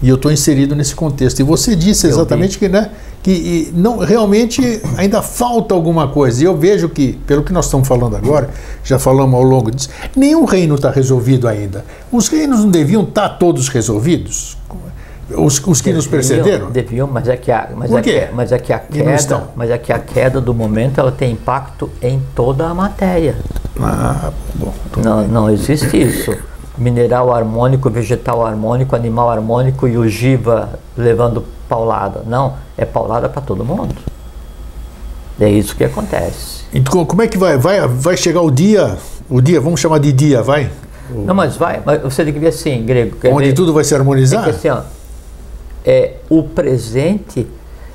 [0.01, 1.39] E eu estou inserido nesse contexto.
[1.39, 2.91] E você disse exatamente que, né,
[3.23, 6.43] que não, realmente ainda falta alguma coisa.
[6.43, 8.49] E eu vejo que, pelo que nós estamos falando agora,
[8.83, 11.83] já falamos ao longo disso, nenhum reino está resolvido ainda.
[12.11, 14.57] Os reinos não deviam estar todos resolvidos?
[15.29, 16.69] Os, os que nos precederam?
[16.69, 18.27] Deviam, mas é que a, mas Por é quê?
[18.27, 21.11] que, mas é que a não queda, mas é que a queda do momento ela
[21.11, 23.35] tem impacto em toda a matéria.
[23.79, 24.71] Ah, bom.
[25.03, 26.37] Não, não existe isso.
[26.77, 32.23] Mineral harmônico, vegetal harmônico, animal harmônico e o Jiva levando paulada.
[32.25, 33.95] Não, é paulada para todo mundo.
[35.39, 36.63] É isso que acontece.
[36.73, 37.57] Então, como é que vai?
[37.57, 38.97] Vai, vai chegar o dia,
[39.29, 40.69] o dia, vamos chamar de dia, vai?
[41.09, 43.15] Não, mas vai, mas você tem que ver assim, grego.
[43.25, 43.53] Onde ver?
[43.53, 44.49] tudo vai se É harmonizar?
[44.49, 44.81] assim, ó,
[45.85, 47.47] é, o presente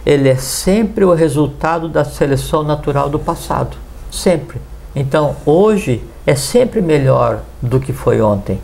[0.07, 3.77] ele é sempre o resultado da seleção natural do passado.
[4.11, 4.61] Sempre.
[4.95, 8.61] Então, hoje é sempre melhor do que foi ontem.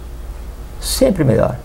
[0.87, 1.57] Sempre melhor.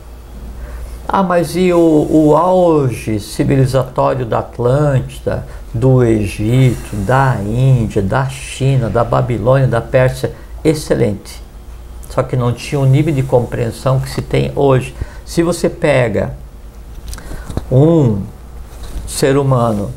[1.08, 8.90] Ah, mas e o, o auge civilizatório da Atlântida, do Egito, da Índia, da China,
[8.90, 10.34] da Babilônia, da Pérsia?
[10.64, 11.40] Excelente.
[12.10, 14.96] Só que não tinha o nível de compreensão que se tem hoje.
[15.24, 16.34] Se você pega
[17.72, 18.24] um
[19.06, 19.92] ser humano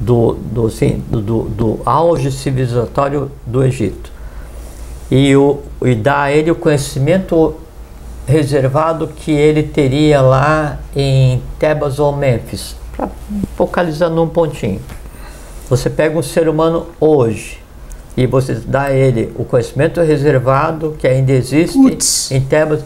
[0.00, 4.10] do, do, assim, do, do, do auge civilizatório do Egito
[5.08, 7.54] e, o, e dá a ele o conhecimento
[8.26, 13.08] reservado que ele teria lá em Tebas ou Mênfis, pra,
[13.56, 14.80] focalizando num pontinho.
[15.68, 17.62] Você pega um ser humano hoje
[18.16, 22.30] e você dá a ele o conhecimento reservado que ainda existe Putz.
[22.30, 22.84] em Tebas,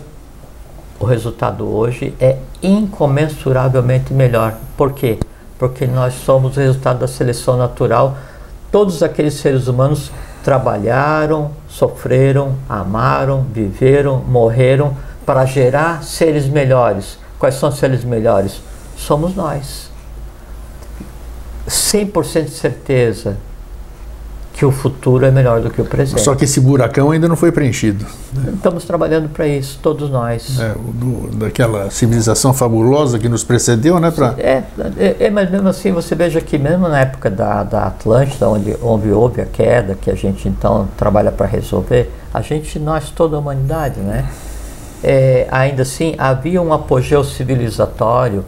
[0.98, 4.54] o resultado hoje é incomensuravelmente melhor.
[4.76, 5.18] Por quê?
[5.58, 8.16] Porque nós somos o resultado da seleção natural.
[8.70, 10.10] Todos aqueles seres humanos
[10.42, 14.96] trabalharam, sofreram, amaram, viveram, morreram
[15.28, 17.18] para gerar seres melhores.
[17.38, 18.62] Quais são os seres melhores?
[18.96, 19.90] Somos nós.
[21.68, 23.36] 100% de certeza
[24.54, 26.22] que o futuro é melhor do que o presente.
[26.22, 28.06] Só que esse buracão ainda não foi preenchido.
[28.54, 30.58] Estamos trabalhando para isso, todos nós.
[30.58, 34.10] É, do- daquela civilização fabulosa que nos precedeu, né?
[34.10, 34.62] Pra, É,
[34.98, 38.74] é, é, mas mesmo assim você veja que mesmo na época da, da Atlântida, onde,
[38.82, 43.36] onde houve a queda, que a gente então trabalha para resolver, a gente, nós, toda
[43.36, 44.26] a humanidade, né?
[45.02, 48.44] É, ainda assim, havia um apogeu civilizatório,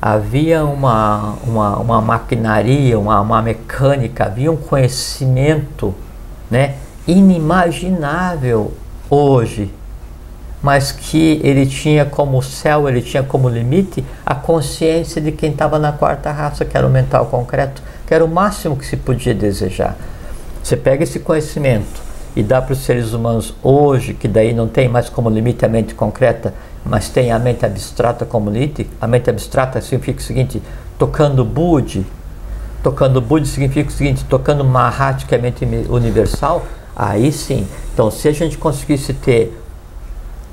[0.00, 5.94] havia uma, uma, uma maquinaria, uma, uma mecânica, havia um conhecimento
[6.50, 6.74] né,
[7.06, 8.72] inimaginável
[9.08, 9.72] hoje
[10.64, 15.78] mas que ele tinha como céu, ele tinha como limite a consciência de quem estava
[15.78, 19.34] na quarta raça, que era o mental concreto, que era o máximo que se podia
[19.34, 19.94] desejar.
[20.62, 22.02] Você pega esse conhecimento
[22.36, 25.68] e dá para os seres humanos hoje, que daí não tem mais como limite a
[25.68, 26.52] mente concreta,
[26.84, 28.90] mas tem a mente abstrata como limite.
[29.00, 30.62] A mente abstrata significa o seguinte:
[30.98, 32.04] tocando Budi,
[32.82, 36.64] tocando Budi significa o seguinte: tocando Mahat, que é a mente universal,
[36.96, 37.66] aí sim.
[37.92, 39.60] Então, se a gente conseguisse ter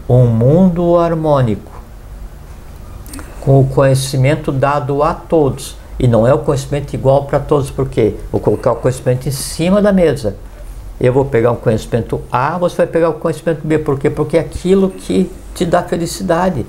[0.08, 1.72] um mundo harmônico
[3.40, 8.16] com o conhecimento dado a todos e não é o conhecimento igual para todos porque
[8.32, 10.36] vou colocar o conhecimento em cima da mesa
[11.02, 13.80] eu vou pegar um conhecimento A você vai pegar o conhecimento B.
[13.80, 14.10] Por quê?
[14.10, 16.66] porque é aquilo que te dá felicidade.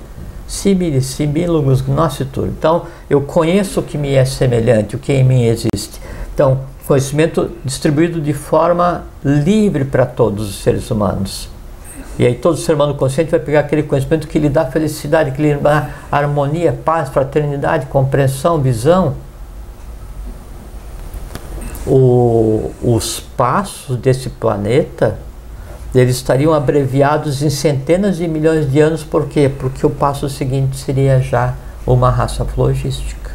[0.49, 5.45] Simile similus gnositur então eu conheço o que me é semelhante o que em mim
[5.45, 6.01] existe.
[6.35, 11.49] Então conhecimento distribuído de forma livre para todos os seres humanos.
[12.19, 15.41] E aí todo ser humano consciente vai pegar aquele conhecimento que lhe dá felicidade, que
[15.41, 19.15] lhe dá harmonia, paz, fraternidade, compreensão, visão.
[21.87, 25.19] O, os passos desse planeta
[25.95, 29.51] eles estariam abreviados em centenas de milhões de anos, por quê?
[29.59, 31.55] Porque o passo seguinte seria já
[31.87, 33.31] uma raça flogística.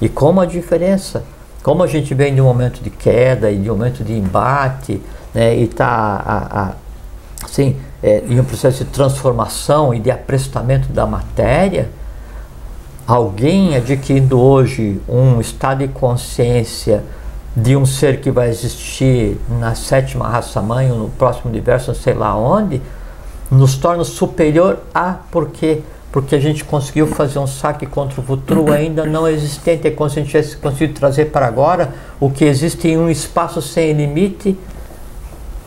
[0.00, 1.24] E como a diferença,
[1.62, 5.02] como a gente vem de um momento de queda e de um momento de embate,
[5.34, 6.74] né, e está
[7.44, 11.90] assim, é, em um processo de transformação e de aprestamento da matéria,
[13.06, 17.04] alguém adquirindo hoje um estado de consciência
[17.56, 21.94] de um ser que vai existir na sétima raça mãe ou no próximo universo, não
[21.94, 22.82] sei lá onde,
[23.50, 25.82] nos torna superior a porque
[26.12, 29.86] porque a gente conseguiu fazer um saque contra o futuro ainda não existente.
[29.86, 33.10] É como se a gente tivesse conseguido trazer para agora o que existe em um
[33.10, 34.56] espaço sem limite,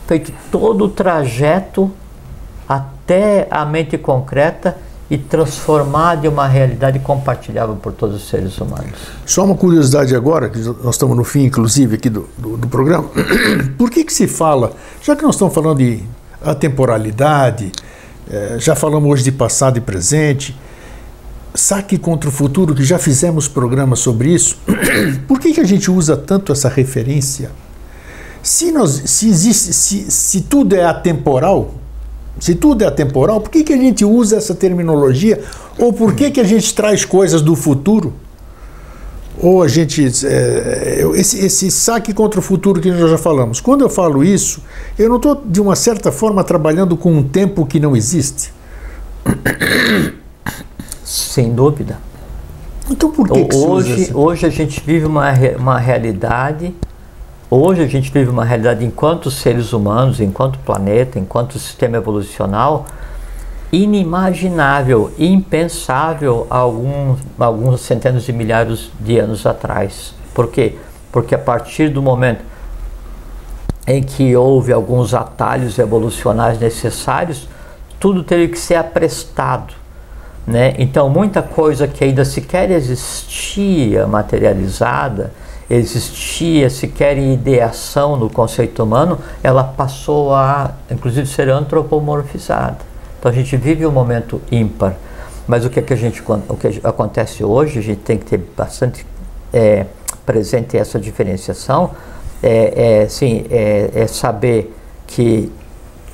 [0.08, 1.88] feito todo o trajeto
[2.68, 4.76] até a mente concreta
[5.10, 8.92] e transformar de uma realidade compartilhável por todos os seres humanos.
[9.26, 13.10] Só uma curiosidade agora, que nós estamos no fim, inclusive, aqui do, do, do programa.
[13.76, 16.00] Por que, que se fala, já que nós estamos falando de
[16.40, 17.72] atemporalidade,
[18.30, 20.56] é, já falamos hoje de passado e presente.
[21.52, 24.58] Saque contra o futuro, que já fizemos programas sobre isso.
[25.26, 27.50] Por que, que a gente usa tanto essa referência?
[28.40, 31.74] Se, nós, se, existe, se, se tudo é atemporal,
[32.38, 35.42] se tudo é atemporal, por que, que a gente usa essa terminologia?
[35.78, 38.12] Ou por que, que a gente traz coisas do futuro?
[39.42, 40.04] ou a gente.
[40.26, 43.60] É, esse, esse saque contra o futuro que nós já falamos.
[43.60, 44.62] Quando eu falo isso,
[44.98, 48.52] eu não estou, de uma certa forma, trabalhando com um tempo que não existe?
[51.02, 51.98] Sem dúvida.
[52.90, 56.74] Então por que, que hoje, hoje a gente vive uma, uma realidade.
[57.52, 62.86] Hoje a gente vive uma realidade enquanto seres humanos, enquanto planeta, enquanto sistema evolucional,
[63.72, 70.14] inimaginável, impensável há alguns, alguns centenas de milhares de anos atrás.
[70.32, 70.76] Por quê?
[71.10, 72.44] Porque a partir do momento
[73.84, 77.48] em que houve alguns atalhos evolucionários necessários,
[77.98, 79.74] tudo teve que ser aprestado.
[80.46, 80.76] Né?
[80.78, 85.32] Então, muita coisa que ainda sequer existia materializada,
[85.70, 92.78] existia sequer ideação no conceito humano, ela passou a, inclusive, ser antropomorfizada.
[93.18, 94.96] Então a gente vive um momento ímpar.
[95.46, 98.24] Mas o que, é que, a gente, o que acontece hoje, a gente tem que
[98.24, 99.06] ter bastante
[99.52, 99.86] é,
[100.26, 101.90] presente essa diferenciação,
[102.42, 104.74] é, é, sim, é, é saber
[105.06, 105.52] que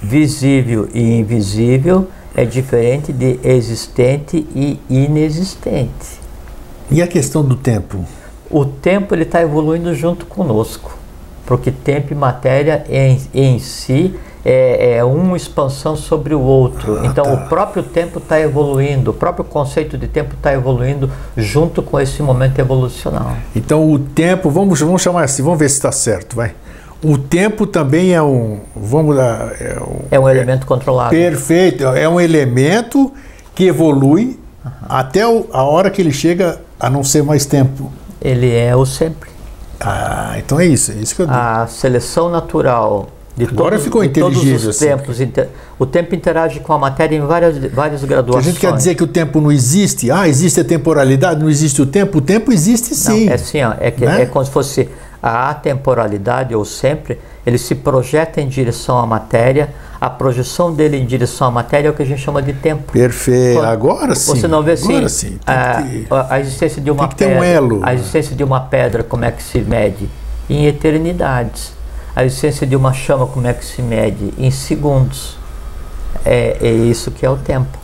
[0.02, 6.20] visível e invisível é diferente de existente e inexistente.
[6.90, 8.04] E a questão do tempo?
[8.51, 10.97] O tempo ele está evoluindo junto conosco,
[11.44, 14.14] porque tempo e matéria em, em si
[14.49, 17.01] é, é uma expansão sobre o outro.
[17.01, 17.32] Ah, então tá.
[17.32, 22.22] o próprio tempo está evoluindo, o próprio conceito de tempo está evoluindo junto com esse
[22.22, 23.36] momento evolucional.
[23.57, 26.55] Então o tempo, vamos, vamos chamar assim, vamos ver se está certo, vai.
[27.03, 31.11] O tempo também é um, vamos lá, é um, é um elemento é, controlado.
[31.11, 33.12] Perfeito, é um elemento
[33.53, 34.70] que evolui uhum.
[34.88, 37.90] até o, a hora que ele chega a não ser mais tempo.
[38.20, 39.30] Ele é o sempre.
[39.80, 41.38] Ah, então é isso, é isso que eu digo.
[41.38, 44.52] A seleção natural de Agora todos, ficou inteligível.
[44.52, 44.86] Todos os assim.
[44.86, 45.20] tempos.
[45.20, 45.48] Inter,
[45.78, 48.46] o tempo interage com a matéria em várias, várias graduações.
[48.46, 50.10] A gente quer dizer que o tempo não existe?
[50.10, 52.18] Ah, existe a temporalidade, não existe o tempo?
[52.18, 53.26] O tempo existe sim.
[53.26, 54.22] Não, é assim, ó, é, que, né?
[54.22, 54.88] é como se fosse
[55.22, 59.68] a atemporalidade, ou sempre, ele se projeta em direção à matéria,
[60.01, 62.92] a projeção dele em direção à matéria é o que a gente chama de tempo.
[62.92, 63.62] Perfeito.
[63.62, 64.32] Agora sim.
[64.32, 65.38] Você não vê assim, agora sim.
[65.47, 67.38] A, a, existência de uma pedra.
[67.38, 67.80] Um elo.
[67.82, 70.09] A existência de uma pedra, como é que se mede?
[70.49, 71.72] Em eternidades.
[72.14, 74.32] A essência de uma chama, como é que se mede?
[74.38, 75.36] Em segundos.
[76.24, 77.78] É, é isso que é o tempo.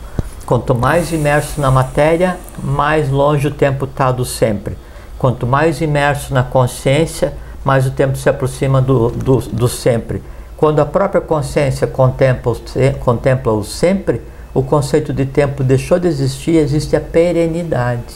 [0.45, 4.77] Quanto mais imerso na matéria, mais longe o tempo está do sempre.
[5.17, 7.33] Quanto mais imerso na consciência,
[7.63, 10.21] mais o tempo se aproxima do, do, do sempre.
[10.63, 12.55] Quando a própria consciência contempla,
[13.01, 14.21] contempla o sempre,
[14.53, 18.15] o conceito de tempo deixou de existir, existe a perenidade.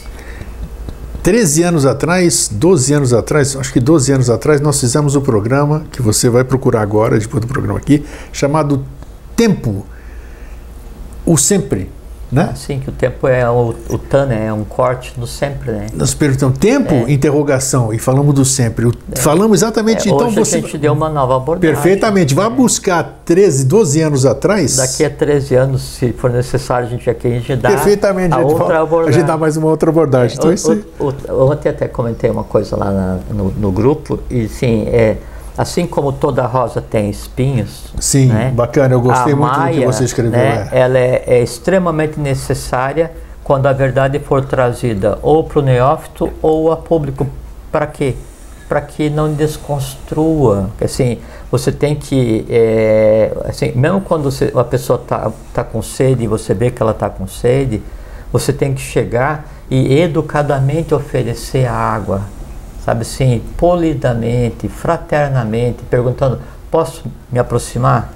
[1.22, 5.22] 13 anos atrás, 12 anos atrás, acho que 12 anos atrás, nós fizemos o um
[5.22, 8.82] programa que você vai procurar agora, depois do programa aqui, chamado
[9.36, 9.84] Tempo.
[11.26, 11.90] O Sempre
[12.30, 12.52] né?
[12.54, 14.46] Sim, que o tempo é o, o tan, né?
[14.46, 15.86] é um corte no sempre, né?
[15.94, 17.10] Nós perguntamos tempo, é.
[17.10, 18.86] interrogação, e falamos do sempre.
[18.86, 19.16] O, é.
[19.16, 20.56] Falamos exatamente, é, então hoje você...
[20.56, 21.74] a gente deu uma nova abordagem.
[21.74, 22.34] Perfeitamente.
[22.34, 24.76] Vá buscar 13, 12 anos atrás.
[24.76, 28.38] Daqui a 13 anos, se for necessário, a gente aqui a gente dá Perfeitamente, a,
[28.38, 29.16] a outra abordagem.
[29.16, 30.38] A gente dá mais uma outra abordagem.
[30.38, 34.86] então, o, o, ontem até comentei uma coisa lá na, no, no grupo, e sim,
[34.88, 35.16] é
[35.58, 37.92] Assim como toda rosa tem espinhos.
[37.98, 38.52] Sim, né?
[38.54, 40.38] bacana, eu gostei muito maia, do que você escreveu.
[40.38, 43.10] Né, ela é, é, extremamente necessária
[43.42, 47.26] quando a verdade for trazida ou para o neófito ou a público.
[47.72, 48.14] Para quê?
[48.68, 50.70] Para que não desconstrua.
[50.80, 51.18] Assim,
[51.50, 52.46] você tem que.
[52.48, 56.80] É, assim, mesmo quando você, a pessoa está tá com sede e você vê que
[56.80, 57.82] ela está com sede,
[58.32, 62.37] você tem que chegar e educadamente oferecer a água
[62.88, 68.14] sabe assim, polidamente, fraternamente, perguntando: posso me aproximar?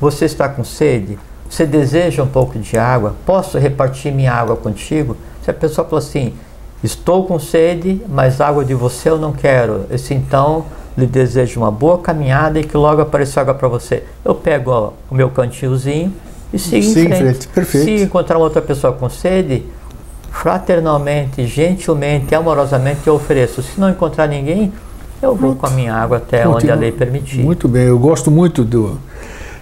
[0.00, 1.16] Você está com sede?
[1.48, 3.14] Você deseja um pouco de água?
[3.24, 5.16] Posso repartir minha água contigo?
[5.44, 6.34] Se a pessoa fala assim:
[6.82, 9.86] estou com sede, mas água de você eu não quero.
[9.88, 10.64] Esse então
[10.96, 14.02] lhe desejo uma boa caminhada e que logo apareça água para você.
[14.24, 16.12] Eu pego ó, o meu cantilzinho,
[16.52, 17.22] e siga em Siga em frente.
[17.22, 17.84] frente, perfeito.
[17.84, 19.64] Se encontrar outra pessoa com sede,
[20.30, 23.62] fraternalmente, gentilmente, amorosamente eu ofereço.
[23.62, 24.72] Se não encontrar ninguém,
[25.20, 27.38] eu vou com a minha água até Pronto, onde a lei permitir.
[27.40, 28.98] Muito bem, eu gosto muito do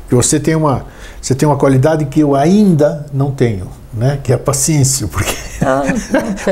[0.09, 0.85] que você tem uma
[1.21, 4.21] você tem uma qualidade que eu ainda não tenho, né?
[4.23, 5.83] Que é a paciência, porque Ah,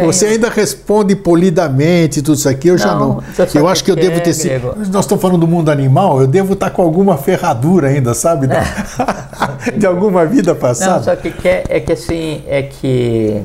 [0.00, 3.14] não você ainda responde polidamente tudo isso aqui, eu já Não, não.
[3.20, 4.74] você sabe Eu acho que eu que devo é, ter sido.
[4.90, 8.46] Nós estamos falando do mundo animal, eu devo estar com alguma ferradura ainda, sabe?
[8.48, 8.64] Da-
[9.76, 11.02] De alguma vida Não, passada.
[11.04, 13.42] só que que é, é que assim, é que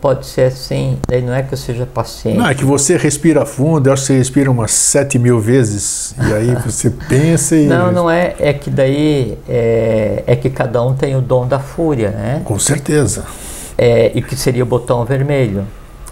[0.00, 2.38] pode ser assim, daí não é que eu seja paciente.
[2.38, 6.14] Não, é que você respira fundo, eu acho que você respira umas 7 mil vezes,
[6.18, 7.66] e aí você pensa e.
[7.66, 11.58] Não, não é, é que daí é, é que cada um tem o dom da
[11.58, 12.42] fúria, né?
[12.44, 13.24] Com certeza.
[13.78, 15.64] É, e que seria o botão vermelho.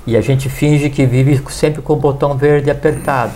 [0.06, 3.32] E a gente finge que vive sempre com o botão verde apertado.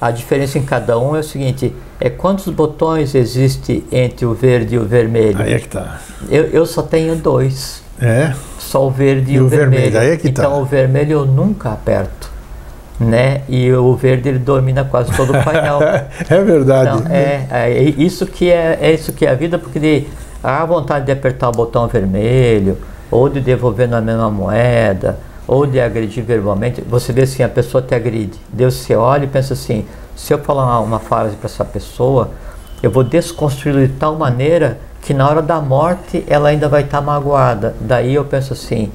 [0.00, 4.74] A diferença em cada um é o seguinte: é quantos botões existe entre o verde
[4.74, 5.40] e o vermelho?
[5.40, 6.00] Aí é que tá.
[6.28, 8.32] Eu, eu só tenho dois, É.
[8.58, 10.12] só o verde e, E o o vermelho, vermelho.
[10.12, 10.42] é que tá.
[10.42, 12.30] então o vermelho eu nunca aperto,
[12.98, 13.42] né?
[13.48, 15.80] E o verde ele domina quase todo o painel.
[16.28, 16.98] é verdade.
[16.98, 20.06] Então, é, é isso que é, é isso que é a vida, porque de,
[20.42, 22.76] a vontade de apertar o botão vermelho,
[23.10, 27.82] ou de devolver na mesma moeda, ou de agredir verbalmente, você vê assim, a pessoa
[27.82, 28.38] te agride.
[28.48, 29.84] Deus se olha e pensa assim,
[30.16, 32.30] se eu falar uma, uma frase para essa pessoa,
[32.82, 37.00] eu vou desconstruí-la de tal maneira que na hora da morte ela ainda vai estar
[37.00, 37.76] magoada.
[37.78, 38.90] Daí eu penso assim,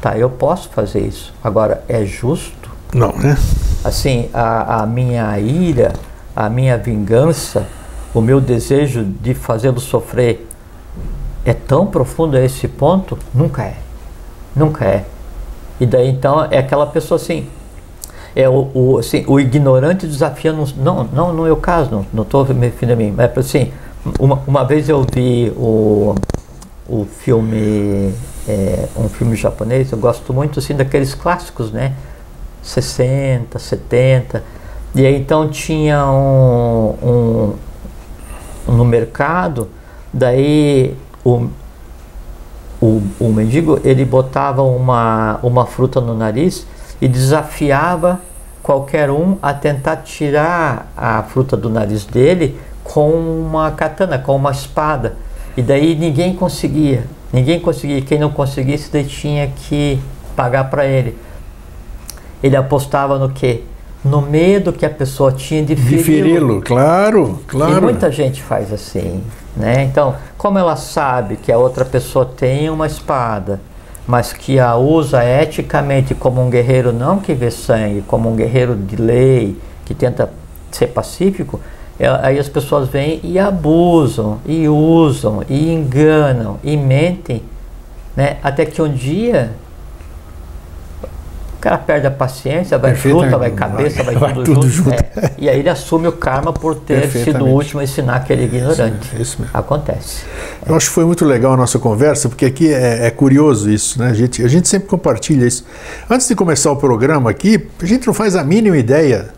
[0.00, 1.32] tá, eu posso fazer isso.
[1.44, 2.70] Agora, é justo?
[2.92, 3.36] Não, né?
[3.84, 5.92] assim, a, a minha ira,
[6.34, 7.66] a minha vingança,
[8.12, 10.48] o meu desejo de fazê-lo sofrer
[11.44, 13.18] é tão profundo a esse ponto?
[13.32, 13.76] Nunca é.
[14.56, 15.04] Nunca é.
[15.78, 17.46] E daí então é aquela pessoa assim.
[18.34, 20.64] É o, o, assim, o ignorante desafiando.
[20.76, 23.14] Não, não, não é o caso, não estou me referindo a mim.
[23.16, 23.72] Mas assim,
[24.18, 26.14] uma, uma vez eu vi o,
[26.88, 28.12] o filme,
[28.48, 31.94] é, um filme japonês, eu gosto muito assim daqueles clássicos, né?
[32.62, 34.42] 60, 70.
[34.94, 37.54] E aí então tinha um,
[38.66, 39.68] um no mercado,
[40.12, 41.48] daí o,
[42.80, 46.66] o, o mendigo ele botava uma, uma fruta no nariz
[47.00, 48.20] e desafiava
[48.62, 52.58] qualquer um a tentar tirar a fruta do nariz dele
[52.92, 55.14] com uma katana, com uma espada.
[55.56, 58.00] E daí ninguém conseguia, ninguém conseguia.
[58.02, 60.00] Quem não conseguisse, daí tinha que
[60.34, 61.16] pagar para ele.
[62.42, 63.62] Ele apostava no quê?
[64.04, 66.04] No medo que a pessoa tinha de De feri-lo.
[66.04, 67.82] feri-lo, claro, E claro.
[67.82, 69.22] muita gente faz assim,
[69.56, 69.84] né?
[69.84, 73.60] Então, como ela sabe que a outra pessoa tem uma espada,
[74.06, 78.74] mas que a usa eticamente como um guerreiro não que vê sangue, como um guerreiro
[78.74, 80.30] de lei, que tenta
[80.72, 81.60] ser pacífico,
[82.06, 87.42] aí as pessoas vêm e abusam, e usam, e enganam, e mentem,
[88.16, 88.38] né?
[88.42, 89.52] Até que um dia
[91.02, 94.90] o cara perde a paciência, vai fruta, vai cabeça, vai, Vai tudo, tudo junto.
[94.92, 95.18] junto.
[95.18, 95.30] é.
[95.36, 99.14] E aí ele assume o karma por ter sido o último a ensinar aquele ignorante.
[99.14, 99.50] É isso mesmo.
[99.52, 100.24] Acontece.
[100.66, 103.98] Eu acho que foi muito legal a nossa conversa, porque aqui é, é curioso isso,
[103.98, 104.08] né?
[104.08, 105.66] A gente, a gente sempre compartilha isso.
[106.08, 109.28] Antes de começar o programa aqui, a gente não faz a mínima ideia.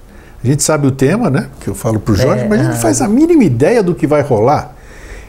[0.43, 1.49] A gente sabe o tema, né?
[1.61, 2.75] Que eu falo pro Jorge, É, mas a gente ah.
[2.75, 4.77] não faz a mínima ideia do que vai rolar.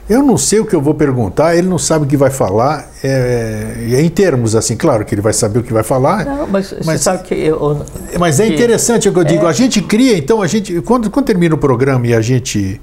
[0.10, 2.90] Eu não sei o que eu vou perguntar, ele não sabe o que vai falar.
[3.02, 6.26] É, é em termos, assim, claro que ele vai saber o que vai falar.
[6.26, 7.85] Não, mas, Mas- você sabe que eu,
[8.19, 9.45] Mas é que- interessante o que eu digo.
[9.45, 9.49] é.
[9.49, 10.81] A gente cria, então, a gente.
[10.81, 12.81] Quando, quando termina o programa e a gente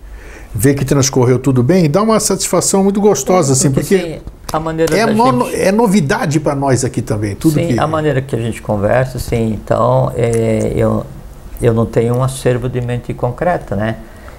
[0.54, 3.94] vê que transcorreu tudo bem, dá uma satisfação muito gostosa, assim, porque.
[3.96, 4.18] assim,
[4.52, 7.86] a maneira É, no- gente, é novidade para nós aqui também, tudo sim, que a
[7.86, 11.04] maneira que a gente conversa, sim, então é, eu,
[11.60, 13.96] eu não tenho um acervo de mente concreta, né?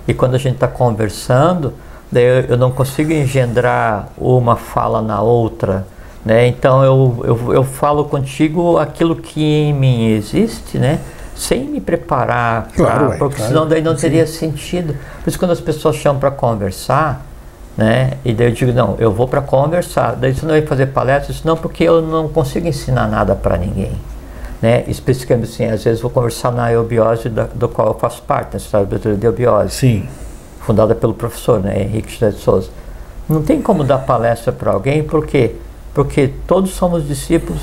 [0.07, 1.73] E quando a gente está conversando,
[2.13, 5.85] eu, eu não consigo engendrar uma fala na outra,
[6.25, 6.47] né?
[6.47, 10.99] Então eu, eu, eu falo contigo aquilo que em mim existe, né?
[11.35, 13.51] Sem me preparar, pra- Claro, ué, porque claro.
[13.51, 14.95] senão daí não teria sentido.
[15.23, 17.25] Por isso quando as pessoas chamam para conversar,
[17.77, 18.11] né?
[18.25, 20.15] E daí eu digo, não, eu vou para conversar.
[20.15, 23.57] Daí você não vai fazer palestra, isso não, porque eu não consigo ensinar nada para
[23.57, 23.93] ninguém.
[24.61, 24.83] Né?
[24.87, 28.59] Especificamente assim, às vezes vou conversar na eubiose da, do qual eu faço parte, na
[28.59, 30.07] Sociedade Brasileira de Eubiose, Sim.
[30.59, 32.69] fundada pelo professor né, Henrique José de Souza.
[33.27, 35.55] Não tem como dar palestra para alguém, por quê?
[35.93, 37.61] Porque todos somos discípulos,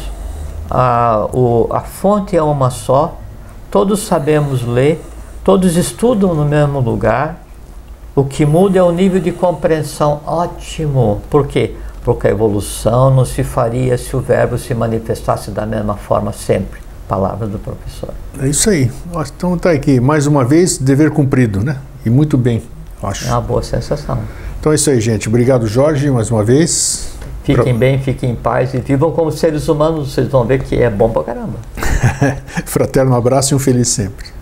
[0.70, 3.16] a, o, a fonte é uma só,
[3.70, 5.02] todos sabemos ler,
[5.44, 7.42] todos estudam no mesmo lugar,
[8.14, 10.20] o que muda é o nível de compreensão.
[10.26, 11.22] Ótimo!
[11.30, 11.76] Por quê?
[12.02, 16.87] Porque a evolução não se faria se o verbo se manifestasse da mesma forma sempre.
[17.08, 18.10] Palavra do professor.
[18.40, 18.90] É isso aí.
[19.36, 21.78] Então tá aqui, mais uma vez, dever cumprido, né?
[22.04, 22.62] E muito bem,
[23.02, 23.26] acho.
[23.26, 24.18] É uma boa sensação.
[24.60, 25.28] Então é isso aí, gente.
[25.28, 27.16] Obrigado, Jorge, mais uma vez.
[27.44, 30.90] Fiquem bem, fiquem em paz e vivam como seres humanos, vocês vão ver que é
[30.90, 31.54] bom pra caramba.
[32.66, 34.37] Fraterno abraço e um feliz sempre.